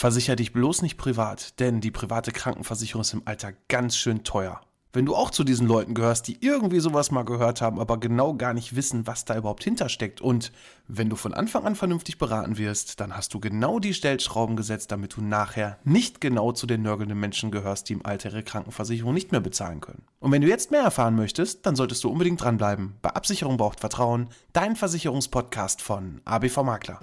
Versicher 0.00 0.34
dich 0.34 0.54
bloß 0.54 0.80
nicht 0.80 0.96
privat, 0.96 1.60
denn 1.60 1.82
die 1.82 1.90
private 1.90 2.32
Krankenversicherung 2.32 3.02
ist 3.02 3.12
im 3.12 3.20
Alter 3.26 3.52
ganz 3.68 3.98
schön 3.98 4.24
teuer. 4.24 4.62
Wenn 4.94 5.04
du 5.04 5.14
auch 5.14 5.30
zu 5.30 5.44
diesen 5.44 5.66
Leuten 5.66 5.92
gehörst, 5.92 6.26
die 6.26 6.38
irgendwie 6.40 6.80
sowas 6.80 7.10
mal 7.10 7.26
gehört 7.26 7.60
haben, 7.60 7.78
aber 7.78 8.00
genau 8.00 8.32
gar 8.32 8.54
nicht 8.54 8.74
wissen, 8.74 9.06
was 9.06 9.26
da 9.26 9.36
überhaupt 9.36 9.62
hintersteckt 9.62 10.22
und 10.22 10.52
wenn 10.88 11.10
du 11.10 11.16
von 11.16 11.34
Anfang 11.34 11.66
an 11.66 11.76
vernünftig 11.76 12.16
beraten 12.16 12.56
wirst, 12.56 12.98
dann 12.98 13.14
hast 13.14 13.34
du 13.34 13.40
genau 13.40 13.78
die 13.78 13.92
Stellschrauben 13.92 14.56
gesetzt, 14.56 14.90
damit 14.90 15.16
du 15.16 15.20
nachher 15.20 15.78
nicht 15.84 16.22
genau 16.22 16.52
zu 16.52 16.66
den 16.66 16.80
nörgelnden 16.80 17.20
Menschen 17.20 17.50
gehörst, 17.50 17.90
die 17.90 17.92
im 17.92 18.06
Alter 18.06 18.30
ihre 18.30 18.42
Krankenversicherung 18.42 19.12
nicht 19.12 19.32
mehr 19.32 19.42
bezahlen 19.42 19.82
können. 19.82 20.04
Und 20.18 20.32
wenn 20.32 20.40
du 20.40 20.48
jetzt 20.48 20.70
mehr 20.70 20.80
erfahren 20.80 21.14
möchtest, 21.14 21.66
dann 21.66 21.76
solltest 21.76 22.02
du 22.04 22.08
unbedingt 22.08 22.42
dranbleiben. 22.42 22.94
Bei 23.02 23.10
Absicherung 23.10 23.58
braucht 23.58 23.80
Vertrauen, 23.80 24.30
dein 24.54 24.76
Versicherungspodcast 24.76 25.82
von 25.82 26.22
ABV 26.24 26.62
Makler. 26.62 27.00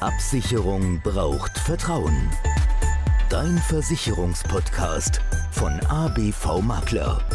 Absicherung 0.00 1.00
braucht 1.00 1.56
Vertrauen. 1.58 2.28
Dein 3.30 3.56
Versicherungspodcast 3.56 5.22
von 5.52 5.80
ABV 5.86 6.60
Makler. 6.60 7.26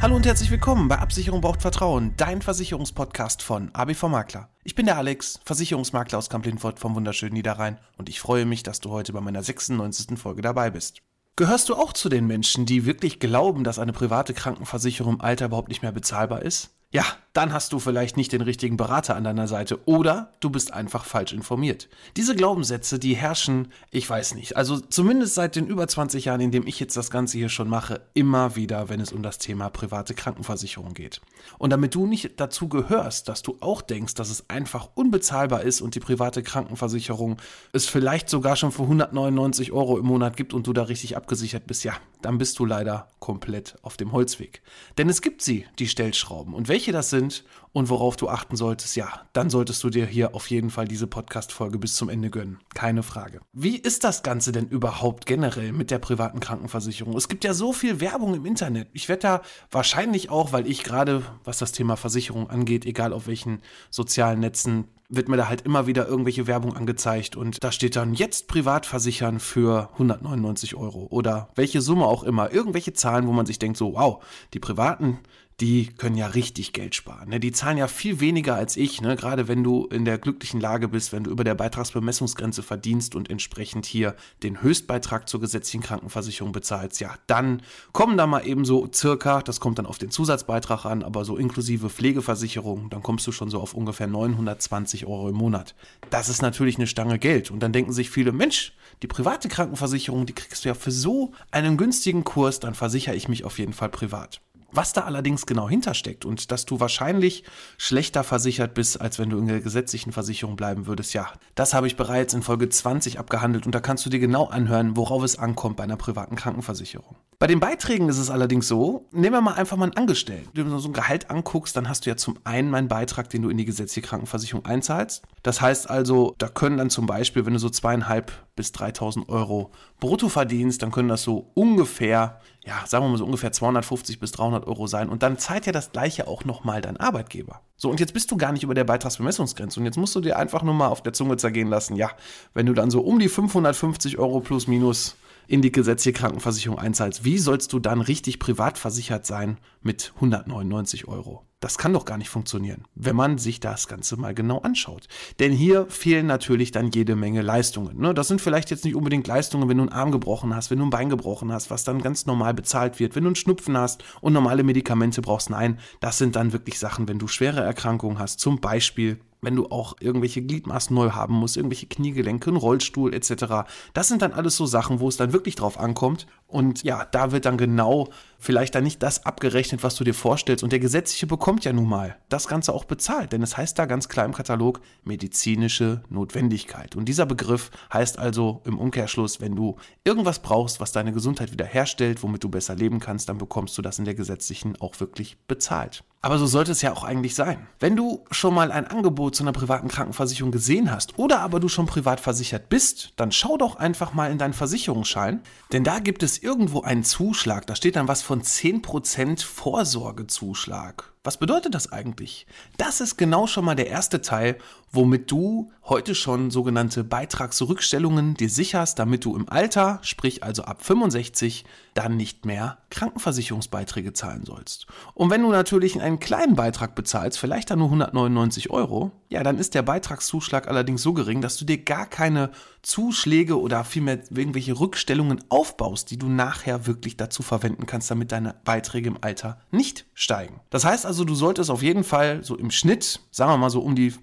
Hallo 0.00 0.14
und 0.14 0.24
herzlich 0.24 0.52
willkommen 0.52 0.86
bei 0.86 1.00
Absicherung 1.00 1.40
braucht 1.40 1.60
Vertrauen, 1.60 2.14
dein 2.16 2.42
Versicherungspodcast 2.42 3.42
von 3.42 3.70
ABV 3.72 4.04
Makler. 4.04 4.48
Ich 4.62 4.76
bin 4.76 4.86
der 4.86 4.98
Alex, 4.98 5.40
Versicherungsmakler 5.44 6.18
aus 6.18 6.30
Kamp-Lindfort 6.30 6.78
vom 6.78 6.94
wunderschönen 6.94 7.34
Niederrhein 7.34 7.78
und 7.96 8.08
ich 8.08 8.20
freue 8.20 8.46
mich, 8.46 8.62
dass 8.62 8.78
du 8.78 8.90
heute 8.90 9.12
bei 9.12 9.20
meiner 9.20 9.42
96. 9.42 10.16
Folge 10.16 10.42
dabei 10.42 10.70
bist. 10.70 11.02
Gehörst 11.34 11.68
du 11.68 11.74
auch 11.74 11.92
zu 11.92 12.08
den 12.08 12.28
Menschen, 12.28 12.66
die 12.66 12.86
wirklich 12.86 13.18
glauben, 13.18 13.64
dass 13.64 13.80
eine 13.80 13.92
private 13.92 14.32
Krankenversicherung 14.32 15.14
im 15.14 15.20
Alter 15.20 15.46
überhaupt 15.46 15.70
nicht 15.70 15.82
mehr 15.82 15.92
bezahlbar 15.92 16.42
ist? 16.42 16.70
Ja, 16.90 17.04
dann 17.34 17.52
hast 17.52 17.72
du 17.72 17.78
vielleicht 17.78 18.16
nicht 18.16 18.32
den 18.32 18.40
richtigen 18.40 18.78
Berater 18.78 19.14
an 19.14 19.22
deiner 19.22 19.46
Seite 19.46 19.78
oder 19.86 20.32
du 20.40 20.48
bist 20.48 20.72
einfach 20.72 21.04
falsch 21.04 21.34
informiert. 21.34 21.88
Diese 22.16 22.34
Glaubenssätze, 22.34 22.98
die 22.98 23.14
herrschen, 23.14 23.68
ich 23.90 24.08
weiß 24.08 24.34
nicht, 24.34 24.56
also 24.56 24.80
zumindest 24.80 25.34
seit 25.34 25.54
den 25.54 25.66
über 25.66 25.86
20 25.86 26.24
Jahren, 26.24 26.40
in 26.40 26.50
dem 26.50 26.66
ich 26.66 26.80
jetzt 26.80 26.96
das 26.96 27.10
Ganze 27.10 27.38
hier 27.38 27.50
schon 27.50 27.68
mache, 27.68 28.00
immer 28.14 28.56
wieder, 28.56 28.88
wenn 28.88 29.00
es 29.00 29.12
um 29.12 29.22
das 29.22 29.36
Thema 29.36 29.68
private 29.68 30.14
Krankenversicherung 30.14 30.94
geht. 30.94 31.20
Und 31.58 31.70
damit 31.70 31.94
du 31.94 32.06
nicht 32.06 32.40
dazu 32.40 32.68
gehörst, 32.68 33.28
dass 33.28 33.42
du 33.42 33.58
auch 33.60 33.82
denkst, 33.82 34.14
dass 34.14 34.30
es 34.30 34.48
einfach 34.48 34.88
unbezahlbar 34.94 35.62
ist 35.62 35.82
und 35.82 35.94
die 35.94 36.00
private 36.00 36.42
Krankenversicherung 36.42 37.36
es 37.72 37.86
vielleicht 37.86 38.30
sogar 38.30 38.56
schon 38.56 38.72
für 38.72 38.82
199 38.82 39.70
Euro 39.72 39.98
im 39.98 40.06
Monat 40.06 40.36
gibt 40.38 40.54
und 40.54 40.66
du 40.66 40.72
da 40.72 40.84
richtig 40.84 41.16
abgesichert 41.16 41.66
bist, 41.66 41.84
ja, 41.84 41.92
dann 42.22 42.38
bist 42.38 42.58
du 42.58 42.64
leider 42.64 43.10
komplett 43.20 43.76
auf 43.82 43.96
dem 43.96 44.10
Holzweg. 44.10 44.62
Denn 44.96 45.08
es 45.08 45.22
gibt 45.22 45.42
sie, 45.42 45.66
die 45.78 45.86
Stellschrauben. 45.86 46.54
Und 46.54 46.66
welche 46.66 46.77
das 46.86 47.10
sind 47.10 47.44
und 47.72 47.90
worauf 47.90 48.16
du 48.16 48.28
achten 48.28 48.56
solltest, 48.56 48.96
ja, 48.96 49.22
dann 49.32 49.50
solltest 49.50 49.84
du 49.84 49.90
dir 49.90 50.06
hier 50.06 50.34
auf 50.34 50.50
jeden 50.50 50.70
Fall 50.70 50.88
diese 50.88 51.06
Podcast-Folge 51.06 51.78
bis 51.78 51.94
zum 51.94 52.08
Ende 52.08 52.30
gönnen. 52.30 52.58
Keine 52.74 53.02
Frage. 53.02 53.40
Wie 53.52 53.76
ist 53.76 54.04
das 54.04 54.22
Ganze 54.22 54.52
denn 54.52 54.68
überhaupt 54.68 55.26
generell 55.26 55.72
mit 55.72 55.90
der 55.90 55.98
privaten 55.98 56.40
Krankenversicherung? 56.40 57.16
Es 57.16 57.28
gibt 57.28 57.44
ja 57.44 57.54
so 57.54 57.72
viel 57.72 58.00
Werbung 58.00 58.34
im 58.34 58.46
Internet. 58.46 58.88
Ich 58.92 59.08
werde 59.08 59.22
da 59.22 59.42
wahrscheinlich 59.70 60.30
auch, 60.30 60.52
weil 60.52 60.66
ich 60.66 60.82
gerade, 60.82 61.22
was 61.44 61.58
das 61.58 61.72
Thema 61.72 61.96
Versicherung 61.96 62.50
angeht, 62.50 62.86
egal 62.86 63.12
auf 63.12 63.26
welchen 63.26 63.60
sozialen 63.90 64.40
Netzen, 64.40 64.88
wird 65.08 65.28
mir 65.28 65.36
da 65.36 65.48
halt 65.48 65.62
immer 65.62 65.86
wieder 65.86 66.06
irgendwelche 66.06 66.46
Werbung 66.46 66.76
angezeigt 66.76 67.34
und 67.34 67.62
da 67.64 67.72
steht 67.72 67.96
dann 67.96 68.12
jetzt 68.12 68.46
privat 68.46 68.84
versichern 68.84 69.40
für 69.40 69.90
199 69.94 70.74
Euro 70.74 71.06
oder 71.10 71.48
welche 71.54 71.80
Summe 71.80 72.04
auch 72.04 72.24
immer. 72.24 72.52
Irgendwelche 72.52 72.92
Zahlen, 72.92 73.26
wo 73.26 73.32
man 73.32 73.46
sich 73.46 73.58
denkt 73.58 73.78
so, 73.78 73.94
wow, 73.94 74.22
die 74.52 74.58
Privaten, 74.58 75.20
die 75.60 75.86
können 75.86 76.16
ja 76.16 76.28
richtig 76.28 76.72
Geld 76.72 76.94
sparen. 76.94 77.30
Ne? 77.30 77.40
Die 77.40 77.50
zahlen 77.50 77.78
ja 77.78 77.88
viel 77.88 78.20
weniger 78.20 78.54
als 78.54 78.76
ich, 78.76 79.00
ne? 79.00 79.16
gerade 79.16 79.48
wenn 79.48 79.64
du 79.64 79.86
in 79.86 80.04
der 80.04 80.18
glücklichen 80.18 80.60
Lage 80.60 80.86
bist, 80.86 81.12
wenn 81.12 81.24
du 81.24 81.30
über 81.32 81.42
der 81.42 81.56
Beitragsbemessungsgrenze 81.56 82.62
verdienst 82.62 83.16
und 83.16 83.28
entsprechend 83.28 83.84
hier 83.84 84.14
den 84.44 84.62
Höchstbeitrag 84.62 85.28
zur 85.28 85.40
gesetzlichen 85.40 85.82
Krankenversicherung 85.82 86.52
bezahlst. 86.52 87.00
Ja, 87.00 87.14
dann 87.26 87.62
kommen 87.92 88.16
da 88.16 88.28
mal 88.28 88.46
eben 88.46 88.64
so 88.64 88.88
circa, 88.92 89.42
das 89.42 89.58
kommt 89.58 89.80
dann 89.80 89.86
auf 89.86 89.98
den 89.98 90.10
Zusatzbeitrag 90.10 90.84
an, 90.84 91.02
aber 91.02 91.24
so 91.24 91.36
inklusive 91.36 91.90
Pflegeversicherung, 91.90 92.88
dann 92.88 93.02
kommst 93.02 93.26
du 93.26 93.32
schon 93.32 93.50
so 93.50 93.60
auf 93.60 93.74
ungefähr 93.74 94.06
920 94.06 94.97
Euro 95.06 95.28
im 95.28 95.36
Monat. 95.36 95.74
Das 96.10 96.28
ist 96.28 96.42
natürlich 96.42 96.76
eine 96.76 96.86
Stange 96.86 97.18
Geld. 97.18 97.50
Und 97.50 97.60
dann 97.60 97.72
denken 97.72 97.92
sich 97.92 98.10
viele, 98.10 98.32
Mensch, 98.32 98.72
die 99.02 99.06
private 99.06 99.48
Krankenversicherung, 99.48 100.26
die 100.26 100.34
kriegst 100.34 100.64
du 100.64 100.68
ja 100.68 100.74
für 100.74 100.90
so 100.90 101.32
einen 101.50 101.76
günstigen 101.76 102.24
Kurs, 102.24 102.60
dann 102.60 102.74
versichere 102.74 103.14
ich 103.14 103.28
mich 103.28 103.44
auf 103.44 103.58
jeden 103.58 103.72
Fall 103.72 103.88
privat. 103.88 104.40
Was 104.70 104.92
da 104.92 105.02
allerdings 105.02 105.46
genau 105.46 105.68
hintersteckt 105.68 106.24
und 106.24 106.50
dass 106.50 106.66
du 106.66 106.78
wahrscheinlich 106.78 107.44
schlechter 107.78 108.22
versichert 108.22 108.74
bist, 108.74 109.00
als 109.00 109.18
wenn 109.18 109.30
du 109.30 109.38
in 109.38 109.46
der 109.46 109.60
gesetzlichen 109.60 110.12
Versicherung 110.12 110.56
bleiben 110.56 110.86
würdest, 110.86 111.14
ja, 111.14 111.32
das 111.54 111.72
habe 111.72 111.86
ich 111.86 111.96
bereits 111.96 112.34
in 112.34 112.42
Folge 112.42 112.68
20 112.68 113.18
abgehandelt 113.18 113.64
und 113.64 113.74
da 113.74 113.80
kannst 113.80 114.04
du 114.04 114.10
dir 114.10 114.18
genau 114.18 114.46
anhören, 114.46 114.96
worauf 114.96 115.22
es 115.22 115.38
ankommt 115.38 115.76
bei 115.76 115.84
einer 115.84 115.96
privaten 115.96 116.36
Krankenversicherung. 116.36 117.16
Bei 117.38 117.46
den 117.46 117.60
Beiträgen 117.60 118.08
ist 118.08 118.18
es 118.18 118.30
allerdings 118.30 118.66
so, 118.66 119.06
nehmen 119.12 119.36
wir 119.36 119.40
mal 119.40 119.54
einfach 119.54 119.76
mal 119.76 119.84
einen 119.84 119.96
Angestellten. 119.96 120.48
Wenn 120.54 120.68
du 120.68 120.78
so 120.80 120.88
ein 120.88 120.92
Gehalt 120.92 121.30
anguckst, 121.30 121.76
dann 121.76 121.88
hast 121.88 122.04
du 122.04 122.10
ja 122.10 122.16
zum 122.16 122.36
einen 122.42 122.68
meinen 122.68 122.88
Beitrag, 122.88 123.30
den 123.30 123.42
du 123.42 123.48
in 123.48 123.56
die 123.56 123.64
gesetzliche 123.64 124.06
Krankenversicherung 124.06 124.66
einzahlst. 124.66 125.22
Das 125.44 125.60
heißt 125.60 125.88
also, 125.88 126.34
da 126.38 126.48
können 126.48 126.78
dann 126.78 126.90
zum 126.90 127.06
Beispiel, 127.06 127.46
wenn 127.46 127.52
du 127.52 127.60
so 127.60 127.70
zweieinhalb 127.70 128.32
bis 128.56 128.72
3000 128.72 129.28
Euro 129.28 129.70
brutto 130.00 130.28
verdienst, 130.28 130.82
dann 130.82 130.90
können 130.90 131.08
das 131.08 131.22
so 131.22 131.52
ungefähr, 131.54 132.40
ja, 132.68 132.84
sagen 132.86 133.02
wir 133.06 133.08
mal 133.08 133.16
so 133.16 133.24
ungefähr 133.24 133.50
250 133.50 134.20
bis 134.20 134.30
300 134.32 134.66
Euro 134.66 134.86
sein. 134.86 135.08
Und 135.08 135.22
dann 135.22 135.38
zahlt 135.38 135.64
ja 135.64 135.72
das 135.72 135.90
Gleiche 135.90 136.28
auch 136.28 136.44
nochmal 136.44 136.82
dein 136.82 136.98
Arbeitgeber. 136.98 137.62
So, 137.78 137.88
und 137.88 137.98
jetzt 137.98 138.12
bist 138.12 138.30
du 138.30 138.36
gar 138.36 138.52
nicht 138.52 138.62
über 138.62 138.74
der 138.74 138.84
Beitragsbemessungsgrenze. 138.84 139.80
Und 139.80 139.86
jetzt 139.86 139.96
musst 139.96 140.14
du 140.14 140.20
dir 140.20 140.38
einfach 140.38 140.62
nur 140.62 140.74
mal 140.74 140.88
auf 140.88 141.02
der 141.02 141.14
Zunge 141.14 141.38
zergehen 141.38 141.68
lassen, 141.68 141.96
ja, 141.96 142.10
wenn 142.52 142.66
du 142.66 142.74
dann 142.74 142.90
so 142.90 143.00
um 143.00 143.18
die 143.18 143.30
550 143.30 144.18
Euro 144.18 144.40
plus 144.40 144.66
minus 144.66 145.16
in 145.48 145.62
die 145.62 145.72
gesetzliche 145.72 146.16
Krankenversicherung 146.16 146.78
einzahlst, 146.78 147.24
wie 147.24 147.38
sollst 147.38 147.72
du 147.72 147.80
dann 147.80 148.00
richtig 148.00 148.38
privat 148.38 148.78
versichert 148.78 149.26
sein 149.26 149.58
mit 149.80 150.12
199 150.16 151.08
Euro? 151.08 151.42
Das 151.60 151.76
kann 151.76 151.92
doch 151.92 152.04
gar 152.04 152.18
nicht 152.18 152.28
funktionieren, 152.28 152.84
wenn 152.94 153.16
man 153.16 153.36
sich 153.36 153.58
das 153.58 153.88
Ganze 153.88 154.16
mal 154.16 154.32
genau 154.32 154.58
anschaut. 154.58 155.08
Denn 155.40 155.50
hier 155.50 155.86
fehlen 155.88 156.26
natürlich 156.26 156.70
dann 156.70 156.92
jede 156.92 157.16
Menge 157.16 157.42
Leistungen. 157.42 157.98
Ne? 157.98 158.14
Das 158.14 158.28
sind 158.28 158.40
vielleicht 158.40 158.70
jetzt 158.70 158.84
nicht 158.84 158.94
unbedingt 158.94 159.26
Leistungen, 159.26 159.68
wenn 159.68 159.78
du 159.78 159.82
einen 159.82 159.92
Arm 159.92 160.12
gebrochen 160.12 160.54
hast, 160.54 160.70
wenn 160.70 160.78
du 160.78 160.84
ein 160.84 160.90
Bein 160.90 161.08
gebrochen 161.08 161.50
hast, 161.50 161.68
was 161.70 161.82
dann 161.82 162.00
ganz 162.00 162.26
normal 162.26 162.54
bezahlt 162.54 163.00
wird, 163.00 163.16
wenn 163.16 163.24
du 163.24 163.30
einen 163.30 163.36
Schnupfen 163.36 163.76
hast 163.76 164.04
und 164.20 164.34
normale 164.34 164.62
Medikamente 164.62 165.20
brauchst. 165.20 165.50
Nein, 165.50 165.80
das 165.98 166.18
sind 166.18 166.36
dann 166.36 166.52
wirklich 166.52 166.78
Sachen, 166.78 167.08
wenn 167.08 167.18
du 167.18 167.26
schwere 167.26 167.60
Erkrankungen 167.60 168.20
hast, 168.20 168.38
zum 168.38 168.60
Beispiel 168.60 169.18
wenn 169.40 169.56
du 169.56 169.66
auch 169.70 169.94
irgendwelche 170.00 170.42
Gliedmaßen 170.42 170.94
neu 170.94 171.10
haben 171.10 171.34
musst, 171.34 171.56
irgendwelche 171.56 171.86
Kniegelenke, 171.86 172.50
einen 172.50 172.56
Rollstuhl 172.56 173.14
etc. 173.14 173.68
Das 173.94 174.08
sind 174.08 174.22
dann 174.22 174.32
alles 174.32 174.56
so 174.56 174.66
Sachen, 174.66 175.00
wo 175.00 175.08
es 175.08 175.16
dann 175.16 175.32
wirklich 175.32 175.54
drauf 175.54 175.78
ankommt. 175.78 176.26
Und 176.48 176.82
ja, 176.82 177.04
da 177.04 177.30
wird 177.30 177.44
dann 177.44 177.58
genau 177.58 178.08
vielleicht 178.38 178.74
dann 178.74 178.84
nicht 178.84 179.02
das 179.02 179.26
abgerechnet, 179.26 179.82
was 179.82 179.96
du 179.96 180.04
dir 180.04 180.14
vorstellst. 180.14 180.64
Und 180.64 180.72
der 180.72 180.78
Gesetzliche 180.78 181.26
bekommt 181.26 181.64
ja 181.64 181.74
nun 181.74 181.88
mal 181.88 182.16
das 182.30 182.48
Ganze 182.48 182.72
auch 182.72 182.84
bezahlt, 182.84 183.32
denn 183.32 183.42
es 183.42 183.56
heißt 183.56 183.78
da 183.78 183.84
ganz 183.84 184.08
klar 184.08 184.24
im 184.24 184.32
Katalog 184.32 184.80
medizinische 185.04 186.02
Notwendigkeit. 186.08 186.96
Und 186.96 187.06
dieser 187.06 187.26
Begriff 187.26 187.70
heißt 187.92 188.18
also 188.18 188.62
im 188.64 188.78
Umkehrschluss, 188.78 189.42
wenn 189.42 189.56
du 189.56 189.76
irgendwas 190.04 190.38
brauchst, 190.38 190.80
was 190.80 190.92
deine 190.92 191.12
Gesundheit 191.12 191.52
wiederherstellt, 191.52 192.22
womit 192.22 192.44
du 192.44 192.48
besser 192.48 192.74
leben 192.74 192.98
kannst, 192.98 193.28
dann 193.28 193.38
bekommst 193.38 193.76
du 193.76 193.82
das 193.82 193.98
in 193.98 194.06
der 194.06 194.14
Gesetzlichen 194.14 194.80
auch 194.80 194.98
wirklich 195.00 195.36
bezahlt. 195.46 196.02
Aber 196.20 196.38
so 196.38 196.46
sollte 196.46 196.72
es 196.72 196.82
ja 196.82 196.92
auch 196.92 197.04
eigentlich 197.04 197.36
sein. 197.36 197.68
Wenn 197.78 197.94
du 197.94 198.24
schon 198.32 198.52
mal 198.52 198.72
ein 198.72 198.88
Angebot 198.88 199.36
zu 199.36 199.44
einer 199.44 199.52
privaten 199.52 199.86
Krankenversicherung 199.86 200.50
gesehen 200.50 200.90
hast 200.90 201.16
oder 201.16 201.40
aber 201.40 201.60
du 201.60 201.68
schon 201.68 201.86
privat 201.86 202.18
versichert 202.18 202.68
bist, 202.68 203.12
dann 203.16 203.30
schau 203.30 203.56
doch 203.56 203.76
einfach 203.76 204.14
mal 204.14 204.30
in 204.30 204.38
deinen 204.38 204.52
Versicherungsschein, 204.52 205.42
denn 205.72 205.84
da 205.84 206.00
gibt 206.00 206.24
es 206.24 206.37
irgendwo 206.42 206.82
einen 206.82 207.04
Zuschlag. 207.04 207.66
Da 207.66 207.76
steht 207.76 207.96
dann 207.96 208.08
was 208.08 208.22
von 208.22 208.42
10% 208.42 209.44
Vorsorgezuschlag. 209.44 211.12
Was 211.24 211.36
bedeutet 211.36 211.74
das 211.74 211.92
eigentlich? 211.92 212.46
Das 212.76 213.00
ist 213.00 213.16
genau 213.16 213.46
schon 213.46 213.64
mal 213.64 213.74
der 213.74 213.88
erste 213.88 214.22
Teil, 214.22 214.58
womit 214.92 215.30
du 215.30 215.70
heute 215.88 216.14
schon 216.14 216.50
sogenannte 216.50 217.02
Beitragsrückstellungen 217.02 218.34
dir 218.34 218.50
sicherst, 218.50 218.98
damit 218.98 219.24
du 219.24 219.34
im 219.34 219.48
Alter, 219.48 220.00
sprich 220.02 220.42
also 220.42 220.62
ab 220.62 220.84
65, 220.84 221.64
dann 221.94 222.16
nicht 222.16 222.44
mehr 222.44 222.78
Krankenversicherungsbeiträge 222.90 224.12
zahlen 224.12 224.44
sollst. 224.44 224.86
Und 225.14 225.30
wenn 225.30 225.42
du 225.42 225.50
natürlich 225.50 226.00
einen 226.00 226.20
kleinen 226.20 226.56
Beitrag 226.56 226.94
bezahlst, 226.94 227.38
vielleicht 227.38 227.70
dann 227.70 227.78
nur 227.78 227.88
199 227.88 228.70
Euro, 228.70 229.12
ja, 229.28 229.42
dann 229.42 229.58
ist 229.58 229.74
der 229.74 229.82
Beitragszuschlag 229.82 230.68
allerdings 230.68 231.02
so 231.02 231.12
gering, 231.12 231.40
dass 231.40 231.56
du 231.56 231.64
dir 231.64 231.78
gar 231.78 232.06
keine 232.06 232.50
Zuschläge 232.82 233.60
oder 233.60 233.84
vielmehr 233.84 234.20
irgendwelche 234.30 234.78
Rückstellungen 234.78 235.42
aufbaust, 235.48 236.10
die 236.10 236.18
du 236.18 236.28
nachher 236.28 236.86
wirklich 236.86 237.16
dazu 237.16 237.42
verwenden 237.42 237.86
kannst, 237.86 238.10
damit 238.10 238.32
deine 238.32 238.54
Beiträge 238.64 239.08
im 239.08 239.18
Alter 239.20 239.58
nicht 239.70 240.06
steigen. 240.14 240.60
Das 240.70 240.84
heißt 240.84 241.04
also, 241.04 241.24
du 241.24 241.34
solltest 241.34 241.70
auf 241.70 241.82
jeden 241.82 242.04
Fall 242.04 242.44
so 242.44 242.56
im 242.56 242.70
Schnitt, 242.70 243.20
sagen 243.30 243.52
wir 243.52 243.58
mal 243.58 243.70
so 243.70 243.80
um 243.80 243.94
die 243.94 244.14